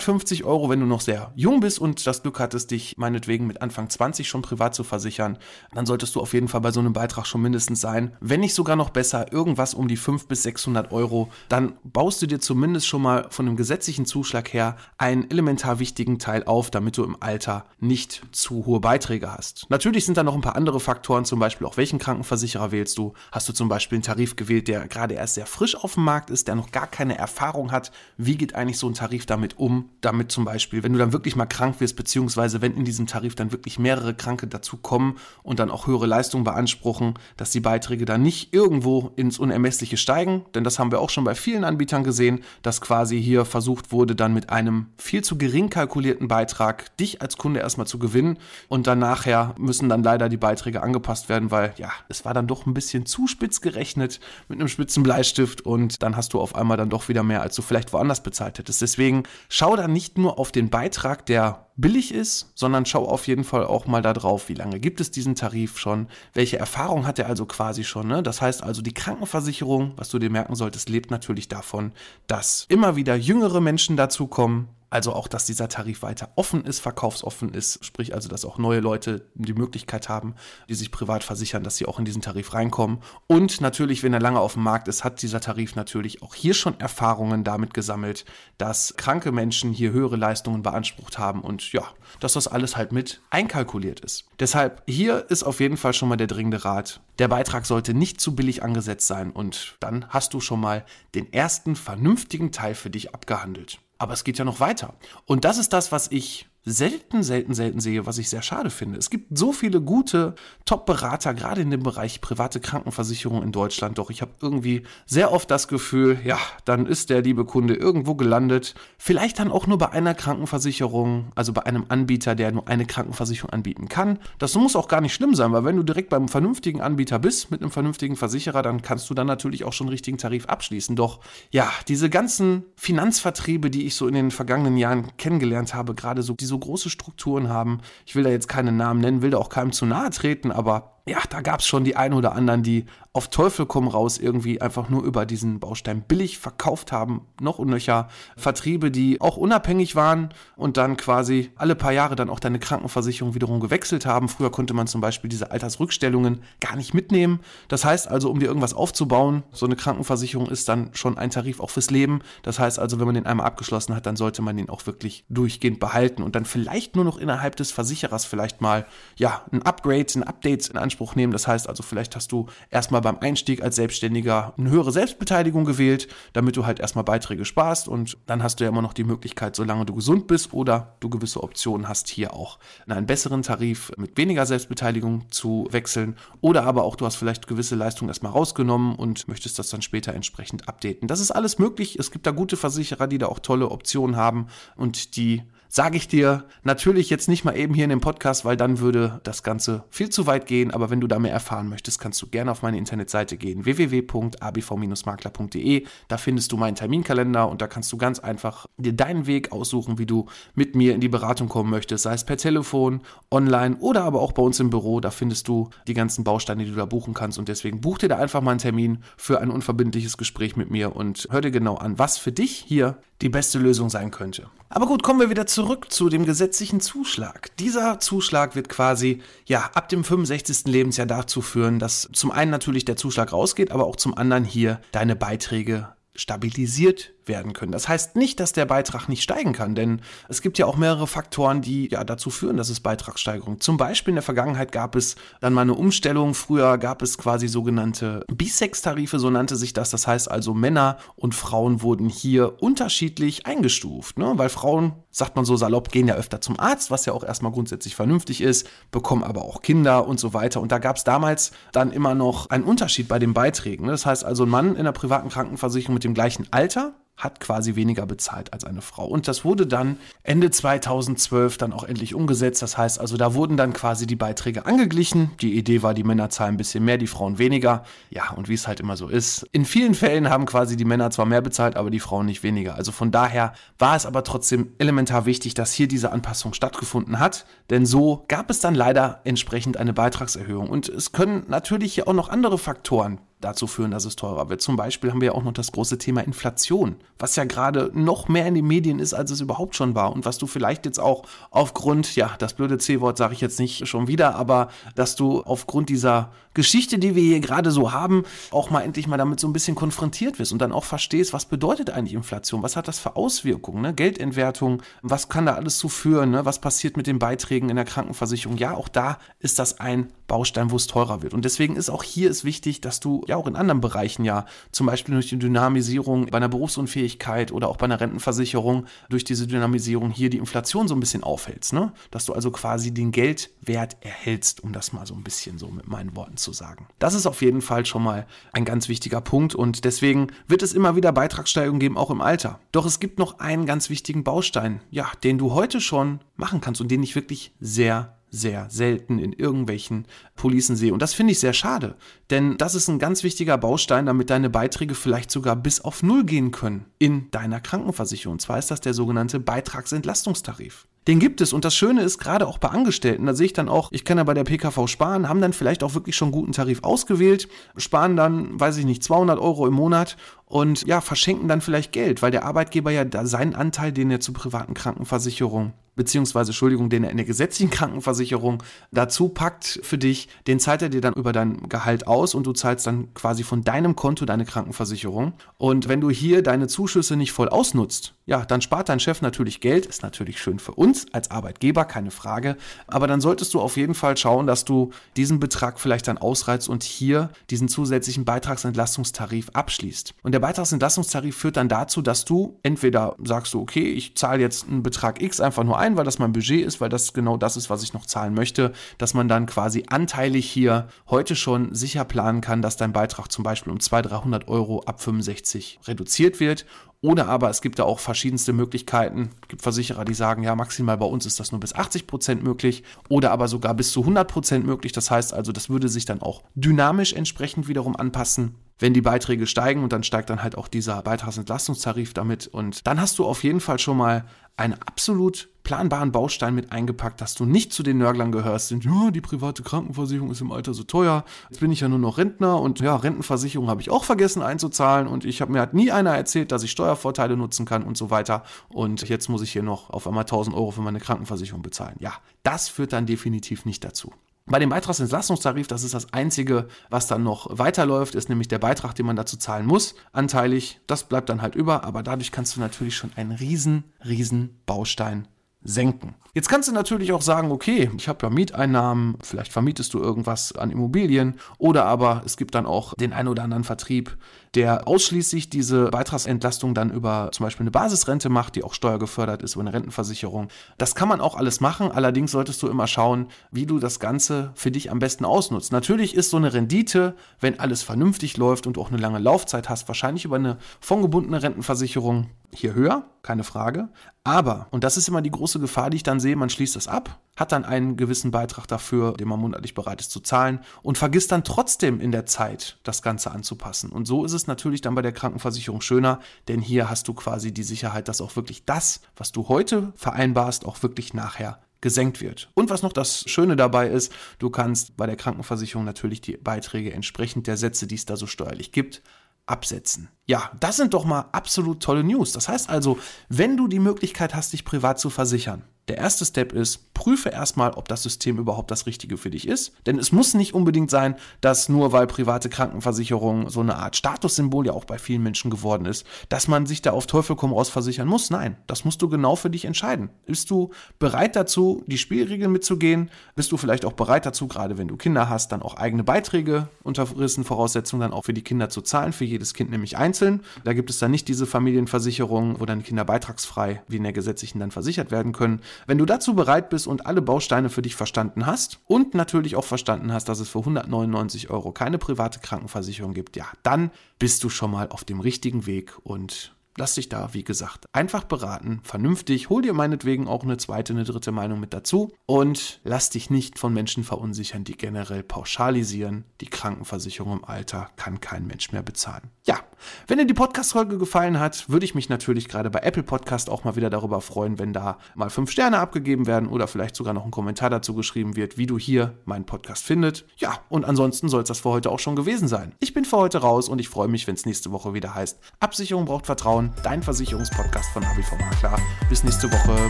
450 0.00 0.44
Euro, 0.44 0.68
wenn 0.70 0.80
du 0.80 0.86
noch 0.86 1.00
sehr 1.00 1.32
jung 1.34 1.60
bist 1.60 1.78
und 1.78 2.06
das 2.06 2.22
Glück 2.22 2.40
hattest, 2.40 2.70
dich 2.70 2.96
meinetwegen 2.96 3.46
mit 3.46 3.62
Anfang 3.62 3.90
20 3.90 4.28
schon 4.28 4.42
privat 4.42 4.74
zu 4.74 4.82
versichern, 4.82 5.38
dann 5.74 5.86
solltest 5.86 6.14
du 6.14 6.20
auf 6.20 6.32
jeden 6.32 6.48
Fall 6.48 6.60
bei 6.62 6.72
so 6.72 6.80
einem 6.80 6.92
Beitrag 6.92 7.26
schon 7.26 7.42
mindestens 7.42 7.80
sein. 7.80 8.16
Wenn 8.20 8.40
nicht 8.40 8.54
sogar 8.54 8.76
noch 8.76 8.90
besser, 8.90 9.32
irgendwas 9.32 9.74
um 9.74 9.88
die 9.88 9.96
500 9.96 10.28
bis 10.28 10.42
600 10.42 10.92
Euro, 10.92 11.30
dann 11.48 11.74
baust 11.84 12.22
du 12.22 12.26
dir 12.26 12.40
zumindest 12.40 12.86
schon 12.86 13.02
mal 13.02 13.26
von 13.30 13.46
einem 13.46 13.56
gesetzlichen 13.56 14.06
Zuschlag 14.06 14.52
her 14.52 14.76
einen 14.98 15.30
elementar 15.30 15.78
wichtigen 15.78 16.18
Teil 16.18 16.44
auf, 16.44 16.70
damit 16.70 16.96
du 16.96 17.04
im 17.04 17.16
Alter 17.20 17.66
nicht 17.78 18.22
zu 18.32 18.66
hohe 18.66 18.80
Beiträge 18.80 19.32
hast. 19.32 19.66
Natürlich 19.68 20.06
sind 20.06 20.16
da 20.16 20.22
noch 20.22 20.34
ein 20.34 20.40
paar 20.40 20.56
andere 20.56 20.80
Faktoren, 20.80 21.24
zum 21.24 21.38
Beispiel 21.38 21.66
auch 21.66 21.76
welchen 21.76 21.98
Krankenversicherer 21.98 22.72
wählst 22.72 22.96
du. 22.98 23.12
Hast 23.32 23.48
du 23.48 23.52
zum 23.52 23.68
Beispiel 23.68 23.96
einen 23.96 24.02
Tarif 24.02 24.36
gewählt, 24.36 24.68
der 24.68 24.88
gerade 24.88 25.14
erst 25.14 25.34
sehr 25.34 25.46
frisch 25.46 25.76
auf 25.76 25.94
dem 25.94 26.04
Markt 26.04 26.30
ist, 26.30 26.48
der 26.48 26.54
noch 26.54 26.70
gar 26.70 26.86
keine 26.86 27.18
Erfahrung 27.18 27.70
hat, 27.70 27.92
wie 28.16 28.36
geht 28.36 28.54
eigentlich 28.54 28.78
so 28.78 28.88
ein 28.88 28.94
Tarif 28.94 29.26
damit 29.26 29.58
um, 29.58 29.89
damit 30.00 30.32
zum 30.32 30.44
Beispiel, 30.44 30.82
wenn 30.82 30.92
du 30.92 30.98
dann 30.98 31.12
wirklich 31.12 31.36
mal 31.36 31.46
krank 31.46 31.80
wirst, 31.80 31.96
beziehungsweise 31.96 32.62
wenn 32.62 32.76
in 32.76 32.84
diesem 32.84 33.06
Tarif 33.06 33.34
dann 33.34 33.52
wirklich 33.52 33.78
mehrere 33.78 34.14
Kranke 34.14 34.46
dazu 34.46 34.76
kommen 34.76 35.16
und 35.42 35.58
dann 35.58 35.70
auch 35.70 35.86
höhere 35.86 36.06
Leistungen 36.06 36.44
beanspruchen, 36.44 37.14
dass 37.36 37.50
die 37.50 37.60
Beiträge 37.60 38.04
dann 38.04 38.22
nicht 38.22 38.54
irgendwo 38.54 39.12
ins 39.16 39.38
Unermessliche 39.38 39.96
steigen, 39.96 40.44
denn 40.54 40.64
das 40.64 40.78
haben 40.78 40.90
wir 40.90 41.00
auch 41.00 41.10
schon 41.10 41.24
bei 41.24 41.34
vielen 41.34 41.64
Anbietern 41.64 42.04
gesehen, 42.04 42.40
dass 42.62 42.80
quasi 42.80 43.22
hier 43.22 43.44
versucht 43.44 43.92
wurde, 43.92 44.14
dann 44.14 44.34
mit 44.34 44.50
einem 44.50 44.86
viel 44.96 45.22
zu 45.22 45.36
gering 45.38 45.70
kalkulierten 45.70 46.28
Beitrag 46.28 46.96
dich 46.98 47.22
als 47.22 47.36
Kunde 47.36 47.60
erstmal 47.60 47.86
zu 47.86 47.98
gewinnen. 47.98 48.38
Und 48.68 48.86
dann 48.86 48.98
nachher 48.98 49.54
müssen 49.58 49.88
dann 49.88 50.02
leider 50.02 50.28
die 50.28 50.36
Beiträge 50.36 50.82
angepasst 50.82 51.28
werden, 51.28 51.50
weil 51.50 51.74
ja, 51.76 51.90
es 52.08 52.24
war 52.24 52.34
dann 52.34 52.46
doch 52.46 52.66
ein 52.66 52.74
bisschen 52.74 53.06
zu 53.06 53.26
spitz 53.26 53.60
gerechnet 53.60 54.20
mit 54.48 54.58
einem 54.58 54.68
spitzen 54.68 55.02
Bleistift. 55.02 55.62
Und 55.62 56.02
dann 56.02 56.16
hast 56.16 56.32
du 56.32 56.40
auf 56.40 56.54
einmal 56.54 56.76
dann 56.76 56.90
doch 56.90 57.08
wieder 57.08 57.22
mehr, 57.22 57.42
als 57.42 57.56
du 57.56 57.62
vielleicht 57.62 57.92
woanders 57.92 58.22
bezahlt 58.22 58.58
hättest. 58.58 58.82
Deswegen 58.82 59.24
schau 59.48 59.76
da 59.76 59.88
nicht 59.90 60.18
nur 60.18 60.38
auf 60.38 60.52
den 60.52 60.70
Beitrag, 60.70 61.26
der 61.26 61.66
billig 61.76 62.12
ist, 62.12 62.52
sondern 62.54 62.86
schau 62.86 63.06
auf 63.06 63.26
jeden 63.26 63.44
Fall 63.44 63.64
auch 63.64 63.86
mal 63.86 64.02
da 64.02 64.12
drauf, 64.12 64.48
wie 64.48 64.54
lange 64.54 64.80
gibt 64.80 65.00
es 65.00 65.10
diesen 65.10 65.34
Tarif 65.34 65.78
schon, 65.78 66.08
welche 66.34 66.58
Erfahrung 66.58 67.06
hat 67.06 67.18
er 67.18 67.26
also 67.26 67.46
quasi 67.46 67.84
schon. 67.84 68.08
Ne? 68.08 68.22
Das 68.22 68.42
heißt 68.42 68.62
also, 68.62 68.82
die 68.82 68.94
Krankenversicherung, 68.94 69.92
was 69.96 70.10
du 70.10 70.18
dir 70.18 70.30
merken 70.30 70.54
solltest, 70.54 70.88
lebt 70.88 71.10
natürlich 71.10 71.48
davon, 71.48 71.92
dass 72.26 72.66
immer 72.68 72.96
wieder 72.96 73.14
jüngere 73.16 73.60
Menschen 73.60 73.96
dazukommen, 73.96 74.68
also 74.90 75.12
auch, 75.12 75.28
dass 75.28 75.46
dieser 75.46 75.68
Tarif 75.68 76.02
weiter 76.02 76.32
offen 76.34 76.64
ist, 76.64 76.80
verkaufsoffen 76.80 77.54
ist, 77.54 77.84
sprich 77.84 78.12
also, 78.14 78.28
dass 78.28 78.44
auch 78.44 78.58
neue 78.58 78.80
Leute 78.80 79.30
die 79.34 79.54
Möglichkeit 79.54 80.08
haben, 80.08 80.34
die 80.68 80.74
sich 80.74 80.90
privat 80.90 81.22
versichern, 81.22 81.62
dass 81.62 81.76
sie 81.76 81.86
auch 81.86 82.00
in 82.00 82.04
diesen 82.04 82.22
Tarif 82.22 82.52
reinkommen. 82.52 82.98
Und 83.28 83.60
natürlich, 83.60 84.02
wenn 84.02 84.12
er 84.12 84.20
lange 84.20 84.40
auf 84.40 84.54
dem 84.54 84.64
Markt 84.64 84.88
ist, 84.88 85.04
hat 85.04 85.22
dieser 85.22 85.40
Tarif 85.40 85.76
natürlich 85.76 86.22
auch 86.22 86.34
hier 86.34 86.54
schon 86.54 86.78
Erfahrungen 86.80 87.44
damit 87.44 87.72
gesammelt, 87.72 88.24
dass 88.58 88.94
kranke 88.96 89.30
Menschen 89.30 89.72
hier 89.72 89.92
höhere 89.92 90.16
Leistungen 90.16 90.62
beansprucht 90.62 91.18
haben 91.18 91.42
und 91.42 91.72
ja, 91.72 91.84
dass 92.18 92.32
das 92.32 92.48
alles 92.48 92.76
halt 92.76 92.90
mit 92.90 93.22
einkalkuliert 93.30 94.00
ist. 94.00 94.26
Deshalb 94.40 94.82
hier 94.86 95.30
ist 95.30 95.44
auf 95.44 95.60
jeden 95.60 95.76
Fall 95.76 95.92
schon 95.92 96.08
mal 96.08 96.16
der 96.16 96.26
dringende 96.26 96.64
Rat. 96.64 97.00
Der 97.20 97.28
Beitrag 97.28 97.64
sollte 97.64 97.94
nicht 97.94 98.20
zu 98.20 98.34
billig 98.34 98.62
angesetzt 98.64 99.06
sein 99.06 99.30
und 99.30 99.76
dann 99.78 100.06
hast 100.08 100.34
du 100.34 100.40
schon 100.40 100.60
mal 100.60 100.84
den 101.14 101.32
ersten 101.32 101.76
vernünftigen 101.76 102.50
Teil 102.50 102.74
für 102.74 102.90
dich 102.90 103.14
abgehandelt. 103.14 103.78
Aber 104.00 104.14
es 104.14 104.24
geht 104.24 104.38
ja 104.38 104.46
noch 104.46 104.60
weiter. 104.60 104.94
Und 105.26 105.44
das 105.44 105.58
ist 105.58 105.74
das, 105.74 105.92
was 105.92 106.10
ich 106.10 106.48
selten, 106.70 107.22
selten, 107.22 107.54
selten 107.54 107.80
sehe, 107.80 108.06
was 108.06 108.18
ich 108.18 108.28
sehr 108.28 108.42
schade 108.42 108.70
finde. 108.70 108.98
Es 108.98 109.08
gibt 109.08 109.36
so 109.36 109.52
viele 109.52 109.80
gute 109.80 110.34
Top-Berater, 110.66 111.32
gerade 111.32 111.62
in 111.62 111.70
dem 111.70 111.82
Bereich 111.82 112.20
private 112.20 112.60
Krankenversicherung 112.60 113.42
in 113.42 113.52
Deutschland. 113.52 113.98
Doch 113.98 114.10
ich 114.10 114.20
habe 114.20 114.32
irgendwie 114.40 114.82
sehr 115.06 115.32
oft 115.32 115.50
das 115.50 115.68
Gefühl, 115.68 116.18
ja, 116.24 116.38
dann 116.64 116.86
ist 116.86 117.10
der 117.10 117.22
liebe 117.22 117.44
Kunde 117.44 117.74
irgendwo 117.74 118.14
gelandet. 118.14 118.74
Vielleicht 118.98 119.38
dann 119.38 119.50
auch 119.50 119.66
nur 119.66 119.78
bei 119.78 119.90
einer 119.90 120.14
Krankenversicherung, 120.14 121.32
also 121.34 121.52
bei 121.52 121.64
einem 121.64 121.86
Anbieter, 121.88 122.34
der 122.34 122.52
nur 122.52 122.68
eine 122.68 122.84
Krankenversicherung 122.84 123.50
anbieten 123.50 123.88
kann. 123.88 124.18
Das 124.38 124.54
muss 124.54 124.76
auch 124.76 124.88
gar 124.88 125.00
nicht 125.00 125.14
schlimm 125.14 125.34
sein, 125.34 125.52
weil 125.52 125.64
wenn 125.64 125.76
du 125.76 125.82
direkt 125.82 126.10
beim 126.10 126.28
vernünftigen 126.28 126.80
Anbieter 126.80 127.18
bist, 127.18 127.50
mit 127.50 127.62
einem 127.62 127.70
vernünftigen 127.70 128.16
Versicherer, 128.16 128.62
dann 128.62 128.82
kannst 128.82 129.08
du 129.08 129.14
dann 129.14 129.26
natürlich 129.26 129.64
auch 129.64 129.72
schon 129.72 129.86
einen 129.86 129.92
richtigen 129.92 130.18
Tarif 130.18 130.46
abschließen. 130.46 130.94
Doch 130.94 131.20
ja, 131.50 131.70
diese 131.88 132.10
ganzen 132.10 132.64
Finanzvertriebe, 132.76 133.70
die 133.70 133.86
ich 133.86 133.94
so 133.94 134.06
in 134.06 134.14
den 134.14 134.30
vergangenen 134.30 134.76
Jahren 134.76 135.16
kennengelernt 135.16 135.74
habe, 135.74 135.94
gerade 135.94 136.22
so 136.22 136.34
diese 136.34 136.50
so 136.50 136.58
große 136.60 136.90
Strukturen 136.90 137.48
haben. 137.48 137.80
Ich 138.06 138.14
will 138.14 138.24
da 138.24 138.30
jetzt 138.30 138.48
keine 138.48 138.72
Namen 138.72 139.00
nennen, 139.00 139.22
will 139.22 139.30
da 139.30 139.38
auch 139.38 139.48
keinem 139.48 139.72
zu 139.72 139.86
nahe 139.86 140.10
treten, 140.10 140.52
aber 140.52 140.99
ja, 141.06 141.18
da 141.28 141.40
gab 141.40 141.60
es 141.60 141.66
schon 141.66 141.84
die 141.84 141.96
einen 141.96 142.14
oder 142.14 142.32
anderen, 142.32 142.62
die 142.62 142.86
auf 143.12 143.28
Teufel 143.28 143.66
komm 143.66 143.88
raus 143.88 144.18
irgendwie 144.18 144.60
einfach 144.60 144.88
nur 144.88 145.02
über 145.02 145.26
diesen 145.26 145.58
Baustein 145.58 146.02
billig 146.02 146.38
verkauft 146.38 146.92
haben, 146.92 147.26
noch 147.40 147.58
und 147.58 147.68
nöcher. 147.68 148.06
Vertriebe, 148.36 148.92
die 148.92 149.20
auch 149.20 149.36
unabhängig 149.36 149.96
waren 149.96 150.32
und 150.56 150.76
dann 150.76 150.96
quasi 150.96 151.50
alle 151.56 151.74
paar 151.74 151.90
Jahre 151.90 152.14
dann 152.14 152.30
auch 152.30 152.38
deine 152.38 152.60
Krankenversicherung 152.60 153.34
wiederum 153.34 153.58
gewechselt 153.58 154.06
haben. 154.06 154.28
Früher 154.28 154.52
konnte 154.52 154.74
man 154.74 154.86
zum 154.86 155.00
Beispiel 155.00 155.28
diese 155.28 155.50
Altersrückstellungen 155.50 156.42
gar 156.60 156.76
nicht 156.76 156.94
mitnehmen. 156.94 157.40
Das 157.66 157.84
heißt 157.84 158.06
also, 158.06 158.30
um 158.30 158.38
dir 158.38 158.46
irgendwas 158.46 158.74
aufzubauen, 158.74 159.42
so 159.50 159.66
eine 159.66 159.74
Krankenversicherung 159.74 160.48
ist 160.48 160.68
dann 160.68 160.90
schon 160.92 161.18
ein 161.18 161.30
Tarif 161.30 161.58
auch 161.58 161.70
fürs 161.70 161.90
Leben. 161.90 162.20
Das 162.44 162.60
heißt 162.60 162.78
also, 162.78 163.00
wenn 163.00 163.06
man 163.06 163.16
den 163.16 163.26
einmal 163.26 163.46
abgeschlossen 163.46 163.96
hat, 163.96 164.06
dann 164.06 164.14
sollte 164.14 164.40
man 164.42 164.56
den 164.56 164.68
auch 164.68 164.86
wirklich 164.86 165.24
durchgehend 165.28 165.80
behalten 165.80 166.22
und 166.22 166.36
dann 166.36 166.44
vielleicht 166.44 166.94
nur 166.94 167.04
noch 167.04 167.18
innerhalb 167.18 167.56
des 167.56 167.72
Versicherers 167.72 168.24
vielleicht 168.24 168.60
mal, 168.60 168.86
ja, 169.16 169.44
ein 169.50 169.62
Upgrade, 169.62 170.06
ein 170.14 170.22
Update 170.22 170.68
in 170.68 170.76
Anspruch 170.76 170.99
Anspruch 171.00 171.16
nehmen. 171.16 171.32
Das 171.32 171.46
heißt 171.46 171.68
also, 171.68 171.82
vielleicht 171.82 172.14
hast 172.14 172.30
du 172.30 172.46
erstmal 172.70 173.00
beim 173.00 173.18
Einstieg 173.20 173.62
als 173.62 173.76
Selbstständiger 173.76 174.52
eine 174.58 174.70
höhere 174.70 174.92
Selbstbeteiligung 174.92 175.64
gewählt, 175.64 176.08
damit 176.34 176.56
du 176.56 176.66
halt 176.66 176.78
erstmal 176.78 177.04
Beiträge 177.04 177.44
sparst 177.44 177.88
und 177.88 178.18
dann 178.26 178.42
hast 178.42 178.60
du 178.60 178.64
ja 178.64 178.70
immer 178.70 178.82
noch 178.82 178.92
die 178.92 179.04
Möglichkeit, 179.04 179.56
solange 179.56 179.86
du 179.86 179.94
gesund 179.94 180.26
bist 180.26 180.52
oder 180.52 180.96
du 181.00 181.08
gewisse 181.08 181.42
Optionen 181.42 181.88
hast, 181.88 182.08
hier 182.08 182.34
auch 182.34 182.58
in 182.86 182.92
einen 182.92 183.06
besseren 183.06 183.42
Tarif 183.42 183.92
mit 183.96 184.16
weniger 184.18 184.44
Selbstbeteiligung 184.44 185.30
zu 185.30 185.66
wechseln 185.70 186.16
oder 186.42 186.64
aber 186.64 186.84
auch 186.84 186.96
du 186.96 187.06
hast 187.06 187.16
vielleicht 187.16 187.46
gewisse 187.46 187.76
Leistungen 187.76 188.10
erstmal 188.10 188.32
rausgenommen 188.32 188.94
und 188.96 189.26
möchtest 189.26 189.58
das 189.58 189.70
dann 189.70 189.80
später 189.80 190.12
entsprechend 190.12 190.68
updaten. 190.68 191.08
Das 191.08 191.20
ist 191.20 191.30
alles 191.30 191.58
möglich. 191.58 191.98
Es 191.98 192.10
gibt 192.10 192.26
da 192.26 192.30
gute 192.32 192.58
Versicherer, 192.58 193.06
die 193.06 193.18
da 193.18 193.26
auch 193.26 193.38
tolle 193.38 193.70
Optionen 193.70 194.16
haben 194.16 194.48
und 194.76 195.16
die 195.16 195.42
sage 195.70 195.96
ich 195.96 196.06
dir 196.08 196.44
natürlich 196.64 197.08
jetzt 197.10 197.28
nicht 197.28 197.44
mal 197.44 197.56
eben 197.56 197.74
hier 197.74 197.84
in 197.84 197.90
dem 197.90 198.00
Podcast, 198.00 198.44
weil 198.44 198.56
dann 198.56 198.80
würde 198.80 199.20
das 199.22 199.44
Ganze 199.44 199.84
viel 199.88 200.10
zu 200.10 200.26
weit 200.26 200.46
gehen. 200.46 200.72
Aber 200.72 200.90
wenn 200.90 201.00
du 201.00 201.06
da 201.06 201.20
mehr 201.20 201.32
erfahren 201.32 201.68
möchtest, 201.68 202.00
kannst 202.00 202.20
du 202.20 202.26
gerne 202.26 202.50
auf 202.50 202.62
meine 202.62 202.76
Internetseite 202.76 203.36
gehen, 203.36 203.64
www.abv-makler.de. 203.64 205.86
Da 206.08 206.18
findest 206.18 206.50
du 206.50 206.56
meinen 206.56 206.74
Terminkalender 206.74 207.48
und 207.48 207.62
da 207.62 207.68
kannst 207.68 207.92
du 207.92 207.96
ganz 207.96 208.18
einfach 208.18 208.66
dir 208.78 208.92
deinen 208.92 209.28
Weg 209.28 209.52
aussuchen, 209.52 209.98
wie 209.98 210.06
du 210.06 210.26
mit 210.56 210.74
mir 210.74 210.92
in 210.92 211.00
die 211.00 211.08
Beratung 211.08 211.48
kommen 211.48 211.70
möchtest, 211.70 212.02
sei 212.02 212.14
es 212.14 212.24
per 212.24 212.36
Telefon, 212.36 213.02
online 213.30 213.76
oder 213.76 214.02
aber 214.02 214.20
auch 214.20 214.32
bei 214.32 214.42
uns 214.42 214.58
im 214.58 214.70
Büro. 214.70 214.98
Da 214.98 215.12
findest 215.12 215.46
du 215.46 215.70
die 215.86 215.94
ganzen 215.94 216.24
Bausteine, 216.24 216.64
die 216.64 216.70
du 216.70 216.76
da 216.76 216.86
buchen 216.86 217.14
kannst. 217.14 217.38
Und 217.38 217.48
deswegen 217.48 217.80
buch 217.80 217.98
dir 217.98 218.08
da 218.08 218.18
einfach 218.18 218.40
mal 218.40 218.50
einen 218.50 218.58
Termin 218.58 219.04
für 219.16 219.40
ein 219.40 219.52
unverbindliches 219.52 220.16
Gespräch 220.16 220.56
mit 220.56 220.68
mir 220.68 220.96
und 220.96 221.28
hör 221.30 221.40
dir 221.40 221.52
genau 221.52 221.76
an, 221.76 222.00
was 222.00 222.18
für 222.18 222.32
dich 222.32 222.64
hier 222.66 222.98
die 223.22 223.28
beste 223.28 223.58
Lösung 223.58 223.90
sein 223.90 224.10
könnte. 224.10 224.48
Aber 224.68 224.86
gut, 224.86 225.02
kommen 225.02 225.20
wir 225.20 225.30
wieder 225.30 225.46
zurück 225.46 225.90
zu 225.90 226.08
dem 226.08 226.24
gesetzlichen 226.24 226.80
Zuschlag. 226.80 227.54
Dieser 227.58 228.00
Zuschlag 228.00 228.54
wird 228.54 228.68
quasi 228.68 229.20
ja 229.44 229.70
ab 229.74 229.88
dem 229.88 230.04
65. 230.04 230.66
Lebensjahr 230.66 231.06
dazu 231.06 231.42
führen, 231.42 231.78
dass 231.78 232.08
zum 232.12 232.30
einen 232.30 232.50
natürlich 232.50 232.84
der 232.84 232.96
Zuschlag 232.96 233.32
rausgeht, 233.32 233.72
aber 233.72 233.86
auch 233.86 233.96
zum 233.96 234.16
anderen 234.16 234.44
hier 234.44 234.80
deine 234.92 235.16
Beiträge 235.16 235.88
stabilisiert 236.14 237.12
werden 237.26 237.52
können. 237.52 237.72
Das 237.72 237.88
heißt 237.88 238.16
nicht, 238.16 238.40
dass 238.40 238.52
der 238.52 238.66
Beitrag 238.66 239.08
nicht 239.08 239.22
steigen 239.22 239.52
kann, 239.52 239.74
denn 239.74 240.00
es 240.28 240.42
gibt 240.42 240.58
ja 240.58 240.66
auch 240.66 240.76
mehrere 240.76 241.06
Faktoren, 241.06 241.62
die 241.62 241.88
ja 241.90 242.04
dazu 242.04 242.30
führen, 242.30 242.56
dass 242.56 242.68
es 242.68 242.80
Beitragssteigerungen. 242.80 243.60
Zum 243.60 243.76
Beispiel 243.76 244.12
in 244.12 244.16
der 244.16 244.22
Vergangenheit 244.22 244.72
gab 244.72 244.96
es 244.96 245.16
dann 245.40 245.52
mal 245.52 245.62
eine 245.62 245.74
Umstellung. 245.74 246.34
Früher 246.34 246.78
gab 246.78 247.02
es 247.02 247.18
quasi 247.18 247.48
sogenannte 247.48 248.24
Bisex-Tarife, 248.28 249.18
so 249.18 249.30
nannte 249.30 249.56
sich 249.56 249.72
das. 249.72 249.90
Das 249.90 250.06
heißt 250.06 250.30
also, 250.30 250.54
Männer 250.54 250.98
und 251.16 251.34
Frauen 251.34 251.82
wurden 251.82 252.08
hier 252.08 252.62
unterschiedlich 252.62 253.46
eingestuft, 253.46 254.18
ne? 254.18 254.32
weil 254.36 254.48
Frauen, 254.48 254.92
sagt 255.10 255.36
man 255.36 255.44
so 255.44 255.56
salopp, 255.56 255.90
gehen 255.90 256.08
ja 256.08 256.14
öfter 256.14 256.40
zum 256.40 256.58
Arzt, 256.58 256.90
was 256.90 257.06
ja 257.06 257.12
auch 257.12 257.24
erstmal 257.24 257.52
grundsätzlich 257.52 257.96
vernünftig 257.96 258.40
ist, 258.40 258.68
bekommen 258.90 259.22
aber 259.22 259.42
auch 259.42 259.62
Kinder 259.62 260.06
und 260.06 260.20
so 260.20 260.34
weiter. 260.34 260.60
Und 260.60 260.72
da 260.72 260.78
gab 260.78 260.96
es 260.96 261.04
damals 261.04 261.52
dann 261.72 261.92
immer 261.92 262.14
noch 262.14 262.50
einen 262.50 262.64
Unterschied 262.64 263.08
bei 263.08 263.18
den 263.18 263.34
Beiträgen. 263.34 263.86
Ne? 263.86 263.92
Das 263.92 264.06
heißt 264.06 264.24
also, 264.24 264.44
ein 264.44 264.48
Mann 264.48 264.76
in 264.76 264.84
der 264.84 264.92
privaten 264.92 265.28
Krankenversicherung 265.28 265.94
mit 265.94 266.04
dem 266.04 266.14
gleichen 266.14 266.46
Alter 266.50 266.94
hat 267.20 267.40
quasi 267.40 267.76
weniger 267.76 268.06
bezahlt 268.06 268.52
als 268.52 268.64
eine 268.64 268.82
Frau. 268.82 269.06
Und 269.06 269.28
das 269.28 269.44
wurde 269.44 269.66
dann 269.66 269.98
Ende 270.22 270.50
2012 270.50 271.58
dann 271.58 271.72
auch 271.72 271.84
endlich 271.84 272.14
umgesetzt. 272.14 272.62
Das 272.62 272.76
heißt 272.76 273.00
also, 273.00 273.16
da 273.16 273.34
wurden 273.34 273.56
dann 273.56 273.72
quasi 273.72 274.06
die 274.06 274.16
Beiträge 274.16 274.66
angeglichen. 274.66 275.30
Die 275.40 275.56
Idee 275.56 275.82
war, 275.82 275.94
die 275.94 276.04
Männer 276.04 276.30
zahlen 276.30 276.54
ein 276.54 276.56
bisschen 276.56 276.84
mehr, 276.84 276.98
die 276.98 277.06
Frauen 277.06 277.38
weniger. 277.38 277.84
Ja, 278.10 278.30
und 278.30 278.48
wie 278.48 278.54
es 278.54 278.66
halt 278.66 278.80
immer 278.80 278.96
so 278.96 279.08
ist. 279.08 279.46
In 279.52 279.64
vielen 279.64 279.94
Fällen 279.94 280.30
haben 280.30 280.46
quasi 280.46 280.76
die 280.76 280.84
Männer 280.84 281.10
zwar 281.10 281.26
mehr 281.26 281.42
bezahlt, 281.42 281.76
aber 281.76 281.90
die 281.90 282.00
Frauen 282.00 282.26
nicht 282.26 282.42
weniger. 282.42 282.74
Also 282.74 282.92
von 282.92 283.10
daher 283.10 283.52
war 283.78 283.96
es 283.96 284.06
aber 284.06 284.24
trotzdem 284.24 284.72
elementar 284.78 285.26
wichtig, 285.26 285.54
dass 285.54 285.72
hier 285.72 285.88
diese 285.88 286.12
Anpassung 286.12 286.54
stattgefunden 286.54 287.18
hat. 287.18 287.46
Denn 287.68 287.86
so 287.86 288.24
gab 288.28 288.50
es 288.50 288.60
dann 288.60 288.74
leider 288.74 289.20
entsprechend 289.24 289.76
eine 289.76 289.92
Beitragserhöhung. 289.92 290.68
Und 290.68 290.88
es 290.88 291.12
können 291.12 291.44
natürlich 291.48 291.94
hier 291.94 292.08
auch 292.08 292.14
noch 292.14 292.28
andere 292.28 292.58
Faktoren 292.58 293.20
dazu 293.40 293.66
führen, 293.66 293.90
dass 293.90 294.04
es 294.04 294.16
teurer 294.16 294.48
wird. 294.48 294.60
Zum 294.60 294.76
Beispiel 294.76 295.10
haben 295.10 295.20
wir 295.20 295.26
ja 295.26 295.34
auch 295.34 295.42
noch 295.42 295.52
das 295.52 295.72
große 295.72 295.98
Thema 295.98 296.20
Inflation, 296.20 296.96
was 297.18 297.36
ja 297.36 297.44
gerade 297.44 297.90
noch 297.94 298.28
mehr 298.28 298.46
in 298.46 298.54
den 298.54 298.66
Medien 298.66 298.98
ist, 298.98 299.14
als 299.14 299.30
es 299.30 299.40
überhaupt 299.40 299.76
schon 299.76 299.94
war 299.94 300.12
und 300.12 300.24
was 300.24 300.38
du 300.38 300.46
vielleicht 300.46 300.84
jetzt 300.84 301.00
auch 301.00 301.24
aufgrund, 301.50 302.16
ja, 302.16 302.34
das 302.38 302.54
blöde 302.54 302.78
C-Wort 302.78 303.16
sage 303.16 303.34
ich 303.34 303.40
jetzt 303.40 303.58
nicht 303.58 303.86
schon 303.88 304.08
wieder, 304.08 304.34
aber 304.34 304.68
dass 304.94 305.16
du 305.16 305.42
aufgrund 305.42 305.88
dieser 305.88 306.30
Geschichte, 306.52 306.98
die 306.98 307.14
wir 307.14 307.22
hier 307.22 307.40
gerade 307.40 307.70
so 307.70 307.92
haben, 307.92 308.24
auch 308.50 308.70
mal 308.70 308.80
endlich 308.82 309.06
mal 309.06 309.16
damit 309.16 309.38
so 309.38 309.46
ein 309.46 309.52
bisschen 309.52 309.76
konfrontiert 309.76 310.38
wirst 310.38 310.52
und 310.52 310.58
dann 310.58 310.72
auch 310.72 310.84
verstehst, 310.84 311.32
was 311.32 311.44
bedeutet 311.44 311.90
eigentlich 311.90 312.14
Inflation, 312.14 312.62
was 312.62 312.76
hat 312.76 312.88
das 312.88 312.98
für 312.98 313.16
Auswirkungen, 313.16 313.82
ne? 313.82 313.94
Geldentwertung, 313.94 314.82
was 315.02 315.28
kann 315.28 315.46
da 315.46 315.54
alles 315.54 315.78
zu 315.78 315.88
führen, 315.88 316.32
ne? 316.32 316.44
was 316.44 316.60
passiert 316.60 316.96
mit 316.96 317.06
den 317.06 317.18
Beiträgen 317.18 317.68
in 317.70 317.76
der 317.76 317.84
Krankenversicherung. 317.84 318.56
Ja, 318.56 318.74
auch 318.74 318.88
da 318.88 319.18
ist 319.38 319.58
das 319.58 319.78
ein 319.78 320.08
Baustein, 320.30 320.70
wo 320.70 320.76
es 320.76 320.86
teurer 320.86 321.22
wird. 321.22 321.34
Und 321.34 321.44
deswegen 321.44 321.74
ist 321.74 321.90
auch 321.90 322.04
hier 322.04 322.30
ist 322.30 322.44
wichtig, 322.44 322.80
dass 322.80 323.00
du 323.00 323.24
ja 323.26 323.34
auch 323.34 323.48
in 323.48 323.56
anderen 323.56 323.80
Bereichen 323.80 324.24
ja, 324.24 324.46
zum 324.70 324.86
Beispiel 324.86 325.12
durch 325.14 325.28
die 325.28 325.40
Dynamisierung 325.40 326.26
bei 326.26 326.36
einer 326.36 326.48
Berufsunfähigkeit 326.48 327.50
oder 327.50 327.68
auch 327.68 327.76
bei 327.76 327.86
einer 327.86 328.00
Rentenversicherung, 328.00 328.86
durch 329.08 329.24
diese 329.24 329.48
Dynamisierung 329.48 330.12
hier 330.12 330.30
die 330.30 330.38
Inflation 330.38 330.86
so 330.86 330.94
ein 330.94 331.00
bisschen 331.00 331.24
aufhältst, 331.24 331.72
ne? 331.72 331.92
Dass 332.12 332.26
du 332.26 332.32
also 332.32 332.52
quasi 332.52 332.94
den 332.94 333.10
Geldwert 333.10 333.96
erhältst, 334.02 334.62
um 334.62 334.72
das 334.72 334.92
mal 334.92 335.04
so 335.04 335.14
ein 335.14 335.24
bisschen 335.24 335.58
so 335.58 335.66
mit 335.66 335.88
meinen 335.88 336.14
Worten 336.14 336.36
zu 336.36 336.52
sagen. 336.52 336.86
Das 337.00 337.14
ist 337.14 337.26
auf 337.26 337.42
jeden 337.42 337.60
Fall 337.60 337.84
schon 337.84 338.04
mal 338.04 338.28
ein 338.52 338.64
ganz 338.64 338.88
wichtiger 338.88 339.20
Punkt 339.20 339.56
und 339.56 339.84
deswegen 339.84 340.28
wird 340.46 340.62
es 340.62 340.74
immer 340.74 340.94
wieder 340.94 341.10
Beitragssteigerungen 341.10 341.80
geben, 341.80 341.98
auch 341.98 342.10
im 342.10 342.20
Alter. 342.20 342.60
Doch 342.70 342.86
es 342.86 343.00
gibt 343.00 343.18
noch 343.18 343.40
einen 343.40 343.66
ganz 343.66 343.90
wichtigen 343.90 344.22
Baustein, 344.22 344.80
ja, 344.92 345.10
den 345.24 345.38
du 345.38 345.54
heute 345.54 345.80
schon 345.80 346.20
machen 346.36 346.60
kannst 346.60 346.80
und 346.80 346.88
den 346.88 347.02
ich 347.02 347.16
wirklich 347.16 347.52
sehr 347.58 348.19
sehr 348.30 348.68
selten 348.70 349.18
in 349.18 349.32
irgendwelchen 349.32 350.06
Policen 350.36 350.76
sehe. 350.76 350.92
Und 350.92 351.02
das 351.02 351.14
finde 351.14 351.32
ich 351.32 351.40
sehr 351.40 351.52
schade, 351.52 351.96
denn 352.30 352.56
das 352.56 352.74
ist 352.74 352.88
ein 352.88 352.98
ganz 352.98 353.22
wichtiger 353.22 353.58
Baustein, 353.58 354.06
damit 354.06 354.30
deine 354.30 354.50
Beiträge 354.50 354.94
vielleicht 354.94 355.30
sogar 355.30 355.56
bis 355.56 355.80
auf 355.80 356.02
Null 356.02 356.24
gehen 356.24 356.50
können 356.50 356.86
in 356.98 357.30
deiner 357.30 357.60
Krankenversicherung. 357.60 358.34
Und 358.34 358.40
zwar 358.40 358.58
ist 358.58 358.70
das 358.70 358.80
der 358.80 358.94
sogenannte 358.94 359.40
Beitragsentlastungstarif. 359.40 360.86
Den 361.10 361.18
gibt 361.18 361.40
es. 361.40 361.52
Und 361.52 361.64
das 361.64 361.74
Schöne 361.74 362.02
ist, 362.02 362.18
gerade 362.18 362.46
auch 362.46 362.58
bei 362.58 362.68
Angestellten, 362.68 363.26
da 363.26 363.34
sehe 363.34 363.46
ich 363.46 363.52
dann 363.52 363.68
auch, 363.68 363.90
ich 363.90 364.04
kann 364.04 364.18
ja 364.18 364.22
bei 364.22 364.32
der 364.32 364.44
PKV 364.44 364.86
sparen, 364.86 365.28
haben 365.28 365.40
dann 365.40 365.52
vielleicht 365.52 365.82
auch 365.82 365.94
wirklich 365.94 366.14
schon 366.14 366.26
einen 366.26 366.32
guten 366.32 366.52
Tarif 366.52 366.84
ausgewählt, 366.84 367.48
sparen 367.76 368.14
dann, 368.14 368.60
weiß 368.60 368.76
ich 368.76 368.84
nicht, 368.84 369.02
200 369.02 369.36
Euro 369.40 369.66
im 369.66 369.74
Monat 369.74 370.16
und 370.46 370.86
ja, 370.86 371.00
verschenken 371.00 371.48
dann 371.48 371.62
vielleicht 371.62 371.90
Geld, 371.90 372.22
weil 372.22 372.30
der 372.30 372.44
Arbeitgeber 372.44 372.92
ja 372.92 373.04
da 373.04 373.26
seinen 373.26 373.56
Anteil, 373.56 373.90
den 373.90 374.08
er 374.12 374.20
zur 374.20 374.34
privaten 374.34 374.72
Krankenversicherung 374.74 375.72
beziehungsweise, 376.00 376.50
Entschuldigung, 376.50 376.88
den 376.88 377.04
er 377.04 377.10
in 377.10 377.18
der 377.18 377.26
gesetzlichen 377.26 377.70
Krankenversicherung 377.70 378.62
dazu 378.90 379.28
packt 379.28 379.80
für 379.82 379.98
dich, 379.98 380.28
den 380.46 380.58
zahlt 380.58 380.80
er 380.80 380.88
dir 380.88 381.02
dann 381.02 381.12
über 381.12 381.32
dein 381.32 381.68
Gehalt 381.68 382.06
aus 382.06 382.34
und 382.34 382.46
du 382.46 382.54
zahlst 382.54 382.86
dann 382.86 383.12
quasi 383.12 383.42
von 383.42 383.64
deinem 383.64 383.96
Konto 383.96 384.24
deine 384.24 384.46
Krankenversicherung. 384.46 385.34
Und 385.58 385.88
wenn 385.88 386.00
du 386.00 386.08
hier 386.08 386.42
deine 386.42 386.68
Zuschüsse 386.68 387.16
nicht 387.16 387.32
voll 387.32 387.50
ausnutzt, 387.50 388.14
ja, 388.24 388.46
dann 388.46 388.62
spart 388.62 388.88
dein 388.88 388.98
Chef 388.98 389.20
natürlich 389.20 389.60
Geld, 389.60 389.84
ist 389.84 390.02
natürlich 390.02 390.40
schön 390.40 390.58
für 390.58 390.72
uns 390.72 390.99
als 391.12 391.30
Arbeitgeber, 391.30 391.84
keine 391.84 392.10
Frage, 392.10 392.56
aber 392.86 393.06
dann 393.06 393.20
solltest 393.20 393.54
du 393.54 393.60
auf 393.60 393.76
jeden 393.76 393.94
Fall 393.94 394.16
schauen, 394.16 394.46
dass 394.46 394.64
du 394.64 394.90
diesen 395.16 395.40
Betrag 395.40 395.80
vielleicht 395.80 396.08
dann 396.08 396.18
ausreizt 396.18 396.68
und 396.68 396.82
hier 396.82 397.30
diesen 397.50 397.68
zusätzlichen 397.68 398.24
Beitragsentlastungstarif 398.24 399.50
abschließt. 399.52 400.14
Und 400.22 400.32
der 400.32 400.40
Beitragsentlastungstarif 400.40 401.36
führt 401.36 401.56
dann 401.56 401.68
dazu, 401.68 402.02
dass 402.02 402.24
du 402.24 402.58
entweder 402.62 403.16
sagst 403.22 403.54
du, 403.54 403.60
okay, 403.60 403.90
ich 403.92 404.16
zahle 404.16 404.40
jetzt 404.40 404.68
einen 404.68 404.82
Betrag 404.82 405.22
X 405.22 405.40
einfach 405.40 405.64
nur 405.64 405.78
ein, 405.78 405.96
weil 405.96 406.04
das 406.04 406.18
mein 406.18 406.32
Budget 406.32 406.64
ist, 406.64 406.80
weil 406.80 406.88
das 406.88 407.12
genau 407.12 407.36
das 407.36 407.56
ist, 407.56 407.70
was 407.70 407.82
ich 407.82 407.92
noch 407.92 408.06
zahlen 408.06 408.34
möchte, 408.34 408.72
dass 408.98 409.14
man 409.14 409.28
dann 409.28 409.46
quasi 409.46 409.84
anteilig 409.88 410.50
hier 410.50 410.88
heute 411.08 411.36
schon 411.36 411.74
sicher 411.74 412.04
planen 412.04 412.40
kann, 412.40 412.62
dass 412.62 412.76
dein 412.76 412.92
Beitrag 412.92 413.30
zum 413.30 413.44
Beispiel 413.44 413.72
um 413.72 413.80
200, 413.80 414.10
300 414.10 414.48
Euro 414.48 414.80
ab 414.80 415.00
65 415.00 415.80
reduziert 415.86 416.40
wird 416.40 416.66
oder 417.02 417.28
aber 417.28 417.48
es 417.48 417.62
gibt 417.62 417.78
da 417.78 417.84
auch 417.84 417.98
verschiedenste 417.98 418.52
Möglichkeiten. 418.52 419.30
Es 419.42 419.48
gibt 419.48 419.62
Versicherer, 419.62 420.04
die 420.04 420.14
sagen, 420.14 420.42
ja, 420.42 420.54
maximal 420.54 420.98
bei 420.98 421.06
uns 421.06 421.24
ist 421.24 421.40
das 421.40 421.50
nur 421.50 421.60
bis 421.60 421.74
80 421.74 422.06
Prozent 422.06 422.42
möglich 422.42 422.82
oder 423.08 423.30
aber 423.30 423.48
sogar 423.48 423.74
bis 423.74 423.92
zu 423.92 424.00
100 424.00 424.30
Prozent 424.30 424.66
möglich. 424.66 424.92
Das 424.92 425.10
heißt 425.10 425.32
also, 425.32 425.52
das 425.52 425.70
würde 425.70 425.88
sich 425.88 426.04
dann 426.04 426.20
auch 426.20 426.42
dynamisch 426.54 427.12
entsprechend 427.12 427.68
wiederum 427.68 427.96
anpassen 427.96 428.54
wenn 428.80 428.94
die 428.94 429.02
Beiträge 429.02 429.46
steigen 429.46 429.82
und 429.82 429.92
dann 429.92 430.02
steigt 430.02 430.30
dann 430.30 430.42
halt 430.42 430.56
auch 430.56 430.66
dieser 430.66 431.02
Beitragsentlastungstarif 431.02 432.14
damit 432.14 432.46
und 432.46 432.86
dann 432.86 433.00
hast 433.00 433.18
du 433.18 433.26
auf 433.26 433.44
jeden 433.44 433.60
Fall 433.60 433.78
schon 433.78 433.98
mal 433.98 434.24
einen 434.60 434.74
absolut 434.74 435.48
planbaren 435.62 436.12
Baustein 436.12 436.54
mit 436.54 436.72
eingepackt, 436.72 437.20
dass 437.20 437.34
du 437.34 437.44
nicht 437.44 437.72
zu 437.72 437.82
den 437.82 437.98
Nörglern 437.98 438.32
gehörst, 438.32 438.68
sind, 438.68 438.84
ja, 438.84 439.10
die 439.10 439.20
private 439.20 439.62
Krankenversicherung 439.62 440.30
ist 440.30 440.40
im 440.40 440.52
Alter 440.52 440.74
so 440.74 440.82
teuer, 440.82 441.24
jetzt 441.48 441.60
bin 441.60 441.70
ich 441.70 441.80
ja 441.80 441.88
nur 441.88 441.98
noch 441.98 442.18
Rentner 442.18 442.60
und 442.60 442.80
ja, 442.80 442.96
Rentenversicherung 442.96 443.68
habe 443.68 443.80
ich 443.80 443.90
auch 443.90 444.04
vergessen 444.04 444.42
einzuzahlen 444.42 445.06
und 445.06 445.24
ich 445.24 445.40
habe 445.40 445.52
mir 445.52 445.60
hat 445.60 445.74
nie 445.74 445.90
einer 445.90 446.14
erzählt, 446.14 446.52
dass 446.52 446.62
ich 446.62 446.70
Steuervorteile 446.70 447.36
nutzen 447.36 447.66
kann 447.66 447.82
und 447.82 447.96
so 447.96 448.10
weiter 448.10 448.44
und 448.68 449.08
jetzt 449.08 449.28
muss 449.28 449.42
ich 449.42 449.52
hier 449.52 449.62
noch 449.62 449.90
auf 449.90 450.06
einmal 450.06 450.22
1000 450.22 450.54
Euro 450.56 450.70
für 450.70 450.82
meine 450.82 451.00
Krankenversicherung 451.00 451.62
bezahlen. 451.62 451.96
Ja, 452.00 452.14
das 452.42 452.68
führt 452.68 452.92
dann 452.92 453.06
definitiv 453.06 453.64
nicht 453.64 453.84
dazu. 453.84 454.12
Bei 454.50 454.58
dem 454.58 454.70
Beitragsentlastungstarif, 454.70 455.68
das 455.68 455.84
ist 455.84 455.94
das 455.94 456.12
Einzige, 456.12 456.66
was 456.90 457.06
dann 457.06 457.22
noch 457.22 457.46
weiterläuft, 457.56 458.16
ist 458.16 458.28
nämlich 458.28 458.48
der 458.48 458.58
Beitrag, 458.58 458.96
den 458.96 459.06
man 459.06 459.14
dazu 459.14 459.36
zahlen 459.36 459.64
muss, 459.64 459.94
anteilig. 460.12 460.80
Das 460.88 461.04
bleibt 461.04 461.28
dann 461.28 461.40
halt 461.40 461.54
über, 461.54 461.84
aber 461.84 462.02
dadurch 462.02 462.32
kannst 462.32 462.56
du 462.56 462.60
natürlich 462.60 462.96
schon 462.96 463.12
einen 463.14 463.30
riesen, 463.30 463.84
riesen 464.04 464.60
Baustein 464.66 465.28
senken. 465.62 466.16
Jetzt 466.34 466.48
kannst 466.48 466.68
du 466.68 466.72
natürlich 466.72 467.12
auch 467.12 467.22
sagen, 467.22 467.52
okay, 467.52 467.90
ich 467.96 468.08
habe 468.08 468.26
ja 468.26 468.30
Mieteinnahmen, 468.30 469.18
vielleicht 469.22 469.52
vermietest 469.52 469.94
du 469.94 470.00
irgendwas 470.00 470.52
an 470.52 470.70
Immobilien 470.70 471.38
oder 471.58 471.84
aber 471.84 472.22
es 472.24 472.36
gibt 472.36 472.56
dann 472.56 472.66
auch 472.66 472.94
den 472.94 473.12
ein 473.12 473.28
oder 473.28 473.44
anderen 473.44 473.64
Vertrieb, 473.64 474.16
der 474.54 474.88
ausschließlich 474.88 475.48
diese 475.48 475.90
Beitragsentlastung 475.90 476.74
dann 476.74 476.90
über 476.90 477.30
zum 477.32 477.44
Beispiel 477.44 477.64
eine 477.64 477.70
Basisrente 477.70 478.28
macht, 478.28 478.56
die 478.56 478.64
auch 478.64 478.74
steuergefördert 478.74 479.42
ist 479.42 479.54
über 479.54 479.62
eine 479.62 479.72
Rentenversicherung. 479.72 480.48
Das 480.76 480.94
kann 480.94 481.08
man 481.08 481.20
auch 481.20 481.36
alles 481.36 481.60
machen, 481.60 481.92
allerdings 481.92 482.32
solltest 482.32 482.62
du 482.62 482.68
immer 482.68 482.86
schauen, 482.86 483.28
wie 483.52 483.66
du 483.66 483.78
das 483.78 484.00
Ganze 484.00 484.50
für 484.54 484.70
dich 484.70 484.90
am 484.90 484.98
besten 484.98 485.24
ausnutzt. 485.24 485.70
Natürlich 485.70 486.14
ist 486.14 486.30
so 486.30 486.36
eine 486.36 486.52
Rendite, 486.52 487.14
wenn 487.38 487.60
alles 487.60 487.82
vernünftig 487.82 488.36
läuft 488.36 488.66
und 488.66 488.76
du 488.76 488.82
auch 488.82 488.90
eine 488.90 489.00
lange 489.00 489.18
Laufzeit 489.18 489.68
hast, 489.68 489.86
wahrscheinlich 489.86 490.24
über 490.24 490.36
eine 490.36 490.58
fondgebundene 490.80 491.42
Rentenversicherung 491.42 492.30
hier 492.52 492.74
höher, 492.74 493.04
keine 493.22 493.44
Frage. 493.44 493.88
Aber, 494.24 494.66
und 494.70 494.82
das 494.82 494.96
ist 494.96 495.08
immer 495.08 495.22
die 495.22 495.30
große 495.30 495.60
Gefahr, 495.60 495.90
die 495.90 495.98
ich 495.98 496.02
dann 496.02 496.20
sehe, 496.20 496.36
man 496.36 496.50
schließt 496.50 496.74
das 496.74 496.88
ab, 496.88 497.20
hat 497.40 497.52
dann 497.52 497.64
einen 497.64 497.96
gewissen 497.96 498.30
Beitrag 498.30 498.66
dafür, 498.66 499.14
den 499.14 499.26
man 499.26 499.40
monatlich 499.40 499.74
bereit 499.74 500.00
ist 500.00 500.10
zu 500.10 500.20
zahlen 500.20 500.60
und 500.82 500.98
vergisst 500.98 501.32
dann 501.32 501.42
trotzdem 501.42 501.98
in 501.98 502.12
der 502.12 502.26
Zeit 502.26 502.78
das 502.82 503.00
Ganze 503.00 503.30
anzupassen. 503.30 503.90
Und 503.90 504.06
so 504.06 504.24
ist 504.26 504.34
es 504.34 504.46
natürlich 504.46 504.82
dann 504.82 504.94
bei 504.94 505.02
der 505.02 505.12
Krankenversicherung 505.12 505.80
schöner, 505.80 506.20
denn 506.48 506.60
hier 506.60 506.90
hast 506.90 507.08
du 507.08 507.14
quasi 507.14 507.52
die 507.52 507.62
Sicherheit, 507.62 508.08
dass 508.08 508.20
auch 508.20 508.36
wirklich 508.36 508.66
das, 508.66 509.00
was 509.16 509.32
du 509.32 509.48
heute 509.48 509.92
vereinbarst, 509.96 510.66
auch 510.66 510.82
wirklich 510.82 511.14
nachher 511.14 511.58
gesenkt 511.80 512.20
wird. 512.20 512.50
Und 512.52 512.68
was 512.68 512.82
noch 512.82 512.92
das 512.92 513.24
Schöne 513.26 513.56
dabei 513.56 513.88
ist, 513.88 514.12
du 514.38 514.50
kannst 514.50 514.98
bei 514.98 515.06
der 515.06 515.16
Krankenversicherung 515.16 515.86
natürlich 515.86 516.20
die 516.20 516.36
Beiträge 516.36 516.92
entsprechend 516.92 517.46
der 517.46 517.56
Sätze, 517.56 517.86
die 517.86 517.94
es 517.94 518.04
da 518.04 518.16
so 518.16 518.26
steuerlich 518.26 518.70
gibt, 518.70 519.02
absetzen. 519.46 520.08
Ja, 520.26 520.50
das 520.60 520.76
sind 520.76 520.92
doch 520.92 521.06
mal 521.06 521.30
absolut 521.32 521.82
tolle 521.82 522.04
News. 522.04 522.32
Das 522.32 522.48
heißt 522.48 522.68
also, 522.68 522.98
wenn 523.30 523.56
du 523.56 523.66
die 523.66 523.78
Möglichkeit 523.78 524.34
hast, 524.34 524.52
dich 524.52 524.66
privat 524.66 525.00
zu 525.00 525.08
versichern, 525.08 525.64
der 525.88 525.98
erste 525.98 526.24
Step 526.24 526.52
ist, 526.52 526.94
prüfe 526.94 527.30
erstmal, 527.30 527.72
ob 527.72 527.88
das 527.88 528.02
System 528.02 528.38
überhaupt 528.38 528.70
das 528.70 528.86
Richtige 528.86 529.16
für 529.16 529.30
dich 529.30 529.48
ist. 529.48 529.72
Denn 529.86 529.98
es 529.98 530.12
muss 530.12 530.34
nicht 530.34 530.54
unbedingt 530.54 530.90
sein, 530.90 531.16
dass 531.40 531.68
nur 531.68 531.92
weil 531.92 532.06
private 532.06 532.48
Krankenversicherung 532.48 533.48
so 533.48 533.60
eine 533.60 533.76
Art 533.76 533.96
Statussymbol 533.96 534.66
ja 534.66 534.72
auch 534.72 534.84
bei 534.84 534.98
vielen 534.98 535.22
Menschen 535.22 535.50
geworden 535.50 535.86
ist, 535.86 536.06
dass 536.28 536.46
man 536.46 536.66
sich 536.66 536.82
da 536.82 536.90
auf 536.92 537.06
Teufel 537.06 537.36
komm 537.36 537.52
raus 537.52 537.70
versichern 537.70 538.06
muss. 538.06 538.30
Nein, 538.30 538.56
das 538.66 538.84
musst 538.84 539.00
du 539.02 539.08
genau 539.08 539.34
für 539.34 539.50
dich 539.50 539.64
entscheiden. 539.64 540.10
Bist 540.26 540.50
du 540.50 540.70
bereit 540.98 541.36
dazu, 541.36 541.82
die 541.86 541.98
Spielregeln 541.98 542.52
mitzugehen? 542.52 543.10
Bist 543.34 543.50
du 543.50 543.56
vielleicht 543.56 543.84
auch 543.84 543.94
bereit 543.94 544.26
dazu, 544.26 544.46
gerade 544.46 544.76
wenn 544.76 544.88
du 544.88 544.96
Kinder 544.96 545.28
hast, 545.28 545.52
dann 545.52 545.62
auch 545.62 545.76
eigene 545.76 546.04
Beiträge 546.04 546.68
unter 546.82 547.06
gewissen 547.06 547.44
Voraussetzungen 547.44 548.02
dann 548.02 548.12
auch 548.12 548.26
für 548.26 548.34
die 548.34 548.42
Kinder 548.42 548.68
zu 548.68 548.82
zahlen, 548.82 549.12
für 549.12 549.24
jedes 549.24 549.54
Kind 549.54 549.70
nämlich 549.70 549.96
einzeln. 549.96 550.42
Da 550.64 550.74
gibt 550.74 550.90
es 550.90 550.98
dann 550.98 551.10
nicht 551.10 551.28
diese 551.28 551.46
Familienversicherung, 551.46 552.60
wo 552.60 552.66
dann 552.66 552.82
Kinder 552.82 553.04
beitragsfrei 553.04 553.82
wie 553.88 553.96
in 553.96 554.02
der 554.02 554.12
gesetzlichen 554.12 554.60
dann 554.60 554.70
versichert 554.70 555.10
werden 555.10 555.32
können, 555.32 555.60
wenn 555.86 555.98
du 555.98 556.06
dazu 556.06 556.34
bereit 556.34 556.70
bist 556.70 556.86
und 556.86 557.06
alle 557.06 557.22
Bausteine 557.22 557.70
für 557.70 557.82
dich 557.82 557.96
verstanden 557.96 558.46
hast 558.46 558.80
und 558.86 559.14
natürlich 559.14 559.56
auch 559.56 559.64
verstanden 559.64 560.12
hast, 560.12 560.28
dass 560.28 560.40
es 560.40 560.48
für 560.48 560.60
199 560.60 561.50
Euro 561.50 561.72
keine 561.72 561.98
private 561.98 562.40
Krankenversicherung 562.40 563.14
gibt, 563.14 563.36
ja, 563.36 563.46
dann 563.62 563.90
bist 564.18 564.44
du 564.44 564.48
schon 564.48 564.70
mal 564.70 564.88
auf 564.88 565.04
dem 565.04 565.20
richtigen 565.20 565.66
Weg 565.66 565.94
und 566.02 566.54
lass 566.76 566.94
dich 566.94 567.08
da, 567.08 567.34
wie 567.34 567.44
gesagt, 567.44 567.86
einfach 567.92 568.24
beraten, 568.24 568.80
vernünftig, 568.82 569.50
hol 569.50 569.62
dir 569.62 569.72
meinetwegen 569.72 570.28
auch 570.28 570.42
eine 570.42 570.56
zweite, 570.56 570.92
eine 570.92 571.04
dritte 571.04 571.32
Meinung 571.32 571.60
mit 571.60 571.74
dazu 571.74 572.12
und 572.26 572.80
lass 572.84 573.10
dich 573.10 573.30
nicht 573.30 573.58
von 573.58 573.72
Menschen 573.72 574.04
verunsichern, 574.04 574.64
die 574.64 574.76
generell 574.76 575.22
pauschalisieren, 575.22 576.24
die 576.40 576.46
Krankenversicherung 576.46 577.38
im 577.38 577.44
Alter 577.44 577.90
kann 577.96 578.20
kein 578.20 578.46
Mensch 578.46 578.72
mehr 578.72 578.82
bezahlen. 578.82 579.30
Ja, 579.44 579.58
wenn 580.06 580.18
dir 580.18 580.26
die 580.26 580.34
Podcast-Folge 580.34 580.98
gefallen 580.98 581.40
hat, 581.40 581.68
würde 581.68 581.84
ich 581.84 581.94
mich 581.94 582.08
natürlich 582.08 582.48
gerade 582.48 582.70
bei 582.70 582.80
Apple 582.80 583.02
Podcast 583.02 583.48
auch 583.50 583.64
mal 583.64 583.76
wieder 583.76 583.90
darüber 583.90 584.20
freuen, 584.20 584.58
wenn 584.58 584.72
da 584.72 584.98
mal 585.14 585.30
fünf 585.30 585.50
Sterne 585.50 585.78
abgegeben 585.78 586.26
werden 586.26 586.48
oder 586.48 586.68
vielleicht 586.68 586.96
sogar 586.96 587.14
noch 587.14 587.24
ein 587.24 587.30
Kommentar 587.30 587.70
dazu 587.70 587.94
geschrieben 587.94 588.36
wird, 588.36 588.58
wie 588.58 588.66
du 588.66 588.78
hier 588.78 589.18
meinen 589.24 589.46
Podcast 589.46 589.84
findet. 589.84 590.26
Ja, 590.36 590.58
und 590.68 590.84
ansonsten 590.84 591.28
soll 591.28 591.42
es 591.42 591.48
das 591.48 591.60
für 591.60 591.70
heute 591.70 591.90
auch 591.90 591.98
schon 591.98 592.16
gewesen 592.16 592.48
sein. 592.48 592.74
Ich 592.80 592.94
bin 592.94 593.04
für 593.04 593.16
heute 593.16 593.38
raus 593.38 593.68
und 593.68 593.80
ich 593.80 593.88
freue 593.88 594.08
mich, 594.08 594.26
wenn 594.26 594.34
es 594.34 594.46
nächste 594.46 594.70
Woche 594.70 594.94
wieder 594.94 595.14
heißt, 595.14 595.38
Absicherung 595.60 596.04
braucht 596.04 596.26
Vertrauen, 596.26 596.59
dein 596.82 597.02
Versicherungspodcast 597.02 597.90
von 597.92 598.04
ABV 598.04 598.32
Makler. 598.38 598.76
Bis 599.08 599.24
nächste 599.24 599.50
Woche, 599.50 599.88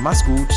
mach's 0.01 0.25
gut. 0.25 0.49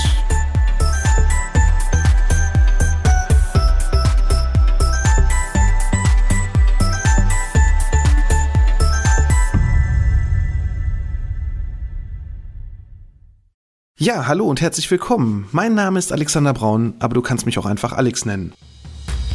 Ja, 13.97 14.27
hallo 14.27 14.47
und 14.47 14.59
herzlich 14.59 14.91
willkommen. 14.91 15.47
Mein 15.53 15.75
Name 15.75 15.97
ist 15.97 16.11
Alexander 16.11 16.53
Braun, 16.53 16.93
aber 16.99 17.13
du 17.13 17.21
kannst 17.21 17.45
mich 17.45 17.57
auch 17.57 17.65
einfach 17.65 17.93
Alex 17.93 18.25
nennen. 18.25 18.53